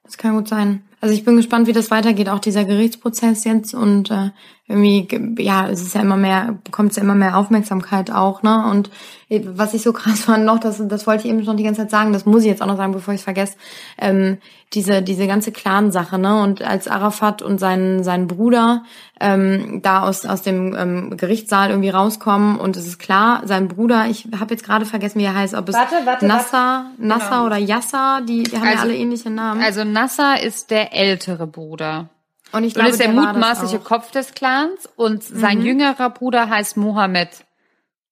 [0.03, 0.83] Das kann gut sein.
[1.01, 4.31] Also ich bin gespannt, wie das weitergeht, auch dieser Gerichtsprozess jetzt und äh,
[4.69, 5.07] irgendwie,
[5.43, 8.67] ja, es ist ja immer mehr, bekommt es ja immer mehr Aufmerksamkeit auch, ne?
[8.69, 8.91] Und
[9.29, 11.83] äh, was ich so krass fand noch, das, das wollte ich eben schon die ganze
[11.83, 13.57] Zeit sagen, das muss ich jetzt auch noch sagen, bevor ich es vergesse,
[13.97, 14.39] ähm,
[14.75, 16.43] diese, diese ganze Clan-Sache, ne?
[16.43, 18.83] Und als Arafat und sein, sein Bruder
[19.21, 24.07] ähm, da aus, aus dem ähm, Gerichtssaal irgendwie rauskommen und es ist klar, sein Bruder,
[24.09, 26.53] ich habe jetzt gerade vergessen, wie er heißt, ob es Warte, warte, Nasser,
[26.97, 27.07] warte.
[27.07, 27.47] Nasser Genau.
[27.47, 29.63] oder Yasser, die, die haben ja Also- alle ähnliche Namen.
[29.63, 32.09] Also Nasser ist der ältere Bruder.
[32.53, 33.79] Und ich Und glaube, ist der, der mutmaßliche.
[33.81, 35.65] Kopf des Clans und sein Mhm.
[35.67, 37.29] jüngerer Bruder heißt Mohammed.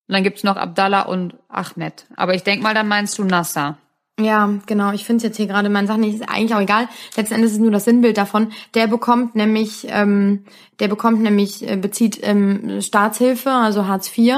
[0.07, 2.05] Und dann gibt's noch Abdallah und Ahmed.
[2.17, 3.79] Aber ich denk mal, dann meinst du Nasser.
[4.21, 4.93] Ja, genau.
[4.93, 6.89] Ich finde es jetzt hier gerade meinen Sachen nicht, ist eigentlich auch egal.
[7.17, 8.53] Letzten Endes ist es nur das Sinnbild davon.
[8.75, 10.45] Der bekommt nämlich, ähm,
[10.79, 14.35] der bekommt nämlich, äh, bezieht ähm, Staatshilfe, also Hartz IV,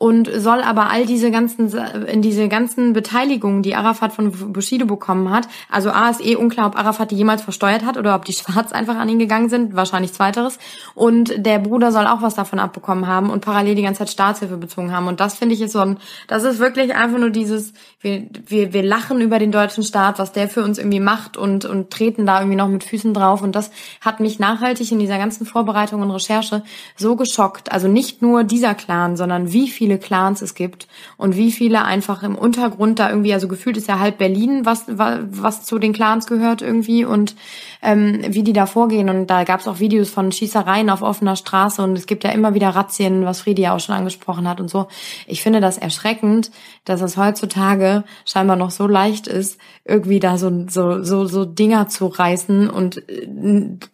[0.00, 1.70] und soll aber all diese ganzen,
[2.06, 6.68] in diese ganzen Beteiligungen, die Arafat von Bushido bekommen hat, also A ist eh unklar,
[6.68, 9.76] ob Arafat die jemals versteuert hat oder ob die schwarz einfach an ihn gegangen sind,
[9.76, 10.58] wahrscheinlich zweiteres.
[10.94, 14.56] Und der Bruder soll auch was davon abbekommen haben und parallel die ganze Zeit Staatshilfe
[14.56, 15.06] bezogen haben.
[15.06, 15.98] Und das finde ich ist so ein,
[16.28, 20.32] das ist wirklich einfach nur dieses, wir, wir, wir lachen über den deutschen Staat, was
[20.32, 23.42] der für uns irgendwie macht und, und treten da irgendwie noch mit Füßen drauf.
[23.42, 23.70] Und das
[24.00, 26.62] hat mich nachhaltig in dieser ganzen Vorbereitung und Recherche
[26.96, 27.70] so geschockt.
[27.70, 32.22] Also nicht nur dieser Clan, sondern wie viele Clans es gibt und wie viele einfach
[32.22, 35.92] im Untergrund da irgendwie, also gefühlt ist ja halb Berlin, was, wa- was zu den
[35.92, 37.34] Clans gehört irgendwie und
[37.82, 39.08] ähm, wie die da vorgehen.
[39.08, 42.30] Und da gab es auch Videos von Schießereien auf offener Straße und es gibt ja
[42.30, 44.88] immer wieder Razzien, was Friedi ja auch schon angesprochen hat und so.
[45.26, 46.50] Ich finde das erschreckend,
[46.84, 51.88] dass es heutzutage scheinbar noch so leicht ist, irgendwie da so, so, so, so Dinger
[51.88, 53.26] zu reißen und äh,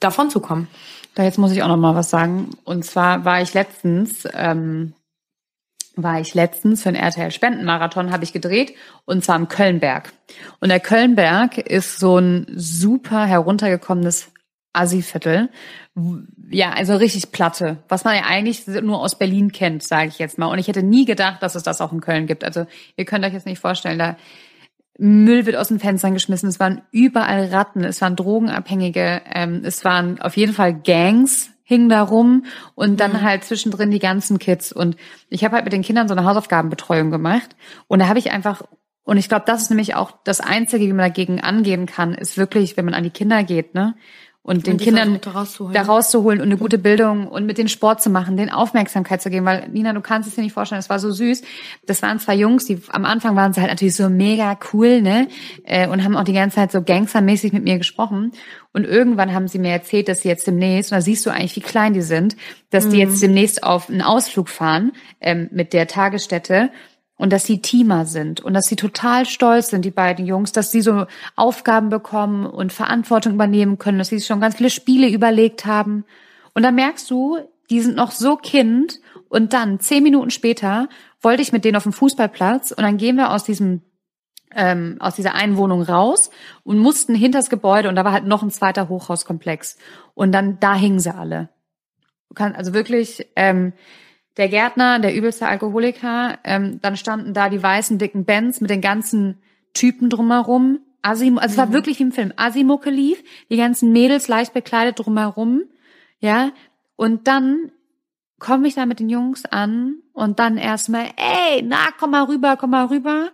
[0.01, 0.69] davon zu kommen.
[1.15, 2.51] Da jetzt muss ich auch noch mal was sagen.
[2.65, 4.93] Und zwar war ich letztens, ähm,
[5.97, 8.75] war ich letztens für einen RTL Spendenmarathon, habe ich gedreht,
[9.07, 10.13] und zwar am Kölnberg.
[10.61, 14.29] Und der Kölnberg ist so ein super heruntergekommenes
[14.75, 15.49] Assi-Viertel.
[16.51, 20.37] Ja, also richtig Platte, was man ja eigentlich nur aus Berlin kennt, sage ich jetzt
[20.37, 20.47] mal.
[20.47, 22.45] Und ich hätte nie gedacht, dass es das auch in Köln gibt.
[22.45, 22.67] Also
[22.97, 24.17] ihr könnt euch jetzt nicht vorstellen, da
[24.99, 29.85] Müll wird aus den Fenstern geschmissen, es waren überall Ratten, es waren Drogenabhängige, ähm, es
[29.85, 32.47] waren auf jeden Fall Gangs, hingen da rum
[32.77, 34.73] und dann halt zwischendrin die ganzen Kids.
[34.73, 34.97] Und
[35.29, 37.57] ich habe halt mit den Kindern so eine Hausaufgabenbetreuung gemacht
[37.89, 38.63] und da habe ich einfach,
[39.03, 42.39] und ich glaube, das ist nämlich auch das Einzige, wie man dagegen angehen kann, ist
[42.39, 43.97] wirklich, wenn man an die Kinder geht, ne?
[44.47, 45.75] Und den Kindern da rauszuholen.
[45.75, 49.29] da rauszuholen und eine gute Bildung und mit den Sport zu machen, den Aufmerksamkeit zu
[49.29, 51.43] geben, weil Nina, du kannst es dir nicht vorstellen, es war so süß.
[51.85, 55.27] Das waren zwei Jungs, die am Anfang waren sie halt natürlich so mega cool, ne?
[55.65, 58.31] Äh, Und haben auch die ganze Zeit so gangstermäßig mit mir gesprochen.
[58.73, 61.57] Und irgendwann haben sie mir erzählt, dass sie jetzt demnächst, und da siehst du eigentlich,
[61.57, 62.37] wie klein die sind,
[62.71, 66.71] dass die jetzt demnächst auf einen Ausflug fahren ähm, mit der Tagesstätte
[67.17, 70.71] und dass sie Teamer sind und dass sie total stolz sind, die beiden Jungs, dass
[70.71, 75.09] sie so Aufgaben bekommen und Verantwortung übernehmen können, dass sie sich schon ganz viele Spiele
[75.09, 76.05] überlegt haben.
[76.55, 77.39] Und dann merkst du,
[77.71, 80.89] die sind noch so Kind und dann zehn Minuten später
[81.21, 83.83] wollte ich mit denen auf dem Fußballplatz und dann gehen wir aus diesem
[84.55, 86.31] ähm, aus dieser einen Wohnung raus
[86.63, 89.77] und mussten hinters Gebäude und da war halt noch ein zweiter Hochhauskomplex
[90.15, 91.49] und dann da hingen sie alle.
[92.29, 93.73] Du kannst also wirklich ähm,
[94.37, 98.81] der Gärtner, der übelste Alkoholiker, ähm, dann standen da die weißen dicken Bands mit den
[98.81, 99.39] ganzen
[99.73, 100.81] Typen drumherum.
[101.03, 102.33] Asim, also es war wirklich wie im Film.
[102.37, 105.63] Asimucke lief, die ganzen Mädels leicht bekleidet drumherum,
[106.19, 106.51] ja.
[106.97, 107.71] Und dann
[108.39, 112.57] komme ich da mit den Jungs an und dann erstmal, ey, na, komm mal rüber,
[112.57, 113.31] komm mal rüber.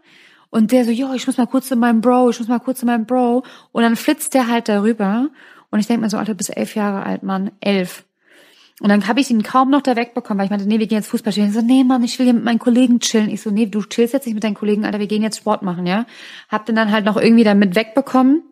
[0.50, 2.80] Und der so, jo, ich muss mal kurz zu meinem Bro, ich muss mal kurz
[2.80, 3.42] zu meinem Bro.
[3.72, 5.30] Und dann flitzt der halt darüber.
[5.70, 8.04] Und ich denke mir so, Alter, du bist elf Jahre alt, Mann, elf.
[8.82, 10.98] Und dann habe ich ihn kaum noch da wegbekommen, weil ich meinte, nee, wir gehen
[10.98, 11.50] jetzt Fußball spielen.
[11.50, 13.30] Ich so, nee, Mann, ich will hier mit meinen Kollegen chillen.
[13.30, 15.62] Ich so, nee, du chillst jetzt nicht mit deinen Kollegen, Alter, wir gehen jetzt Sport
[15.62, 16.04] machen, ja.
[16.48, 18.42] Hab den dann halt noch irgendwie damit wegbekommen.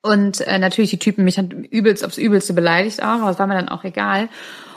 [0.00, 3.46] Und äh, natürlich die Typen mich dann übelst aufs Übelste beleidigt auch, aber es war
[3.46, 4.30] mir dann auch egal.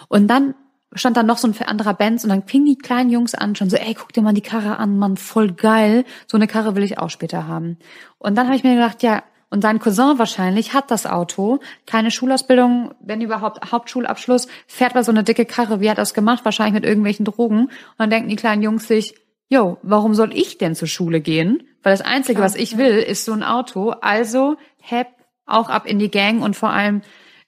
[0.09, 0.53] Und dann
[0.91, 3.69] stand da noch so ein anderer Benz und dann fingen die kleinen Jungs an, schon
[3.69, 6.03] so, ey, guck dir mal die Karre an, Mann, voll geil.
[6.27, 7.77] So eine Karre will ich auch später haben.
[8.17, 12.11] Und dann habe ich mir gedacht, ja, und sein Cousin wahrscheinlich hat das Auto, keine
[12.11, 15.79] Schulausbildung, wenn überhaupt Hauptschulabschluss, fährt bei so eine dicke Karre.
[15.79, 16.43] Wie hat das gemacht?
[16.43, 17.65] Wahrscheinlich mit irgendwelchen Drogen.
[17.67, 19.15] Und dann denken die kleinen Jungs sich,
[19.47, 21.63] yo, warum soll ich denn zur Schule gehen?
[21.81, 23.91] Weil das Einzige, was ich will, ist so ein Auto.
[24.01, 25.07] Also, hepp,
[25.45, 27.01] auch ab in die Gang und vor allem,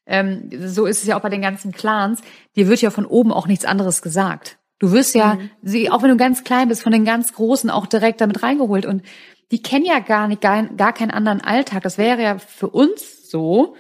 [0.06, 2.22] ähm, so ist es ja auch bei den ganzen Clans,
[2.56, 4.58] dir wird ja von oben auch nichts anderes gesagt.
[4.80, 5.50] Du wirst ja, mhm.
[5.62, 8.86] sie, auch wenn du ganz klein bist, von den ganz Großen auch direkt damit reingeholt.
[8.86, 9.04] Und
[9.52, 11.84] die kennen ja gar nicht, gar, gar keinen anderen Alltag.
[11.84, 13.76] Das wäre ja für uns so,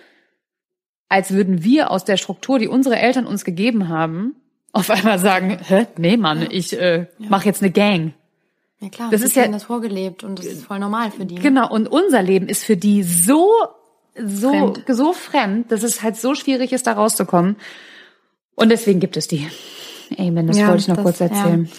[1.10, 4.36] als würden wir aus der Struktur, die unsere Eltern uns gegeben haben,
[4.72, 7.30] auf einmal sagen, hä, nee, Mann, ich äh, ja.
[7.30, 8.14] mache jetzt eine Gang.
[8.80, 11.36] Ja klar, das ist ja das vorgelebt und das ist voll normal für die.
[11.36, 13.52] Genau, und unser Leben ist für die so
[14.16, 14.84] so fremd.
[14.88, 17.58] so fremd, dass es halt so schwierig ist, da rauszukommen.
[18.56, 19.48] Und deswegen gibt es die.
[20.18, 21.66] Amen, das ja, wollte ich noch das, kurz erzählen.
[21.66, 21.72] Ja.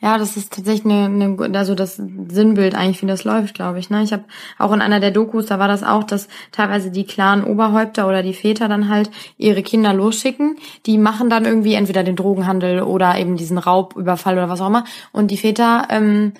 [0.00, 3.90] Ja, das ist tatsächlich eine, eine also das Sinnbild eigentlich, wie das läuft, glaube ich.
[3.90, 4.04] Ne?
[4.04, 4.24] Ich habe
[4.56, 8.22] auch in einer der Dokus, da war das auch, dass teilweise die klaren Oberhäupter oder
[8.22, 10.56] die Väter dann halt ihre Kinder losschicken.
[10.86, 14.84] Die machen dann irgendwie entweder den Drogenhandel oder eben diesen Raubüberfall oder was auch immer.
[15.10, 16.32] Und die Väter ähm,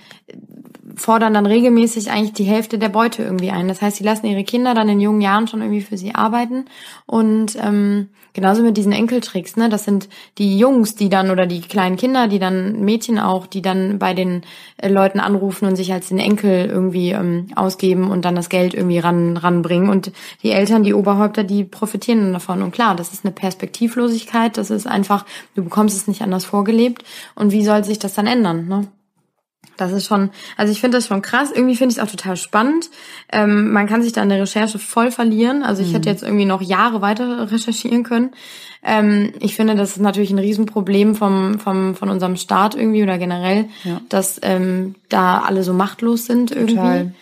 [0.97, 3.69] fordern dann regelmäßig eigentlich die Hälfte der Beute irgendwie ein.
[3.69, 6.67] Das heißt, sie lassen ihre Kinder dann in jungen Jahren schon irgendwie für sie arbeiten.
[7.07, 9.69] Und ähm, genauso mit diesen Enkeltricks, ne?
[9.69, 10.09] Das sind
[10.39, 14.15] die Jungs, die dann oder die kleinen Kinder, die dann Mädchen auch, die dann bei
[14.15, 14.43] den
[14.77, 18.75] äh, Leuten anrufen und sich als den Enkel irgendwie ähm, ausgeben und dann das Geld
[18.75, 19.91] irgendwie ran ranbringen.
[19.91, 20.13] Und
[20.43, 22.63] die Eltern, die Oberhäupter, die profitieren davon.
[22.63, 24.57] Und klar, das ist eine Perspektivlosigkeit.
[24.57, 27.05] Das ist einfach, du bekommst es nicht anders vorgelebt.
[27.35, 28.69] Und wie soll sich das dann ändern?
[28.69, 28.89] Ne?
[29.77, 31.51] Das ist schon, also ich finde das schon krass.
[31.53, 32.91] Irgendwie finde ich es auch total spannend.
[33.33, 35.63] Ähm, man kann sich da in der Recherche voll verlieren.
[35.63, 35.95] Also ich mhm.
[35.95, 38.33] hätte jetzt irgendwie noch Jahre weiter recherchieren können.
[38.83, 43.19] Ähm, ich finde, das ist natürlich ein Riesenproblem vom, vom, von unserem Staat irgendwie oder
[43.19, 44.01] generell, ja.
[44.09, 46.75] dass ähm, da alle so machtlos sind irgendwie.
[46.75, 47.13] Total.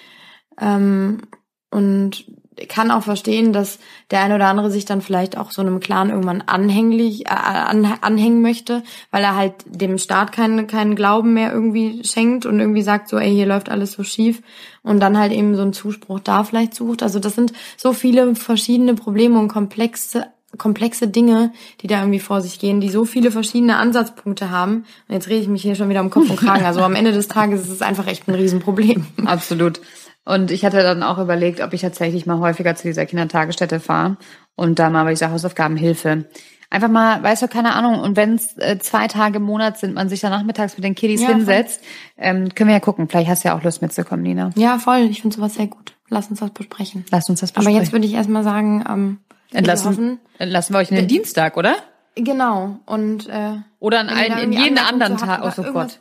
[0.58, 1.22] Ähm,
[1.70, 2.24] und
[2.68, 3.78] kann auch verstehen, dass
[4.10, 7.84] der eine oder andere sich dann vielleicht auch so einem Clan irgendwann anhänglich äh, an,
[8.00, 12.82] anhängen möchte, weil er halt dem Staat keinen keinen Glauben mehr irgendwie schenkt und irgendwie
[12.82, 14.42] sagt so, ey, hier läuft alles so schief
[14.82, 17.02] und dann halt eben so einen Zuspruch da vielleicht sucht.
[17.02, 20.26] Also das sind so viele verschiedene Probleme und komplexe
[20.58, 24.84] komplexe Dinge, die da irgendwie vor sich gehen, die so viele verschiedene Ansatzpunkte haben.
[25.08, 26.64] Und jetzt rede ich mich hier schon wieder um Kopf und Kragen.
[26.64, 29.06] Also am Ende des Tages ist es einfach echt ein Riesenproblem.
[29.26, 29.80] Absolut.
[30.26, 34.16] Und ich hatte dann auch überlegt, ob ich tatsächlich mal häufiger zu dieser Kindertagesstätte fahre
[34.56, 36.24] und da mal bei dieser Hausaufgabenhilfe.
[36.68, 39.94] Einfach mal, weißt du, keine Ahnung, und wenn es äh, zwei Tage im Monat sind,
[39.94, 41.80] man sich dann nachmittags mit den Kiddies ja, hinsetzt,
[42.18, 43.08] ähm, können wir ja gucken.
[43.08, 44.50] Vielleicht hast du ja auch Lust mitzukommen, Nina.
[44.56, 45.02] Ja, voll.
[45.10, 45.94] Ich finde sowas sehr gut.
[46.08, 47.04] Lass uns das besprechen.
[47.12, 47.76] Lass uns das besprechen.
[47.76, 49.18] Aber jetzt würde ich erstmal sagen, ähm,
[49.52, 51.76] entlassen, hoffen, entlassen wir euch in den Dienstag, oder?
[52.16, 52.80] Genau.
[52.84, 55.42] Und äh, oder an allen, in jeden anderen Tag.
[55.44, 56.00] Oh, so Gott.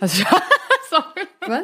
[0.00, 0.22] Was?
[1.46, 1.62] Sorry.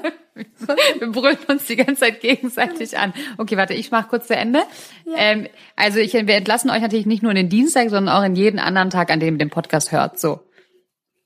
[0.59, 0.77] Was?
[0.99, 3.13] Wir brüllen uns die ganze Zeit gegenseitig an.
[3.39, 4.61] Okay, warte, ich mache kurz zu Ende.
[5.05, 5.13] Ja.
[5.17, 8.35] Ähm, also ich, wir entlassen euch natürlich nicht nur in den Dienstag, sondern auch in
[8.35, 10.19] jeden anderen Tag, an dem ihr den Podcast hört.
[10.19, 10.41] So.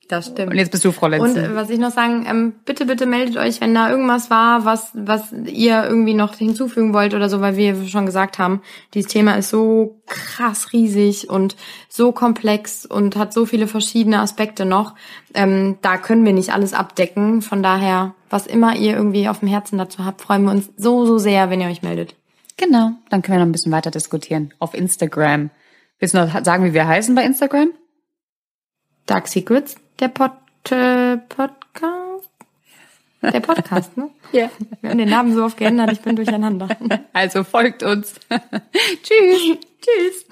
[0.07, 0.51] Das stimmt.
[0.51, 1.43] Und jetzt bist du Frau Lenzen.
[1.43, 4.63] Und äh, was ich noch sagen, ähm, bitte, bitte meldet euch, wenn da irgendwas war,
[4.63, 8.61] was, was ihr irgendwie noch hinzufügen wollt oder so, weil wir schon gesagt haben,
[8.93, 11.57] dieses Thema ist so krass riesig und
[11.89, 14.95] so komplex und hat so viele verschiedene Aspekte noch.
[15.33, 17.41] Ähm, da können wir nicht alles abdecken.
[17.41, 21.05] Von daher, was immer ihr irgendwie auf dem Herzen dazu habt, freuen wir uns so,
[21.05, 22.15] so sehr, wenn ihr euch meldet.
[22.55, 22.91] Genau.
[23.09, 24.53] Dann können wir noch ein bisschen weiter diskutieren.
[24.59, 25.49] Auf Instagram.
[25.99, 27.71] Willst du noch sagen, wie wir heißen bei Instagram?
[29.05, 29.75] Dark Secrets.
[29.99, 30.31] Der Pod
[30.69, 32.29] äh, Podcast?
[33.21, 34.09] Der Podcast, ne?
[34.31, 34.51] Ja.
[34.81, 36.67] Wir haben den Namen so oft geändert, ich bin durcheinander.
[37.13, 38.13] Also folgt uns.
[39.03, 39.57] Tschüss.
[39.81, 40.25] Tschüss.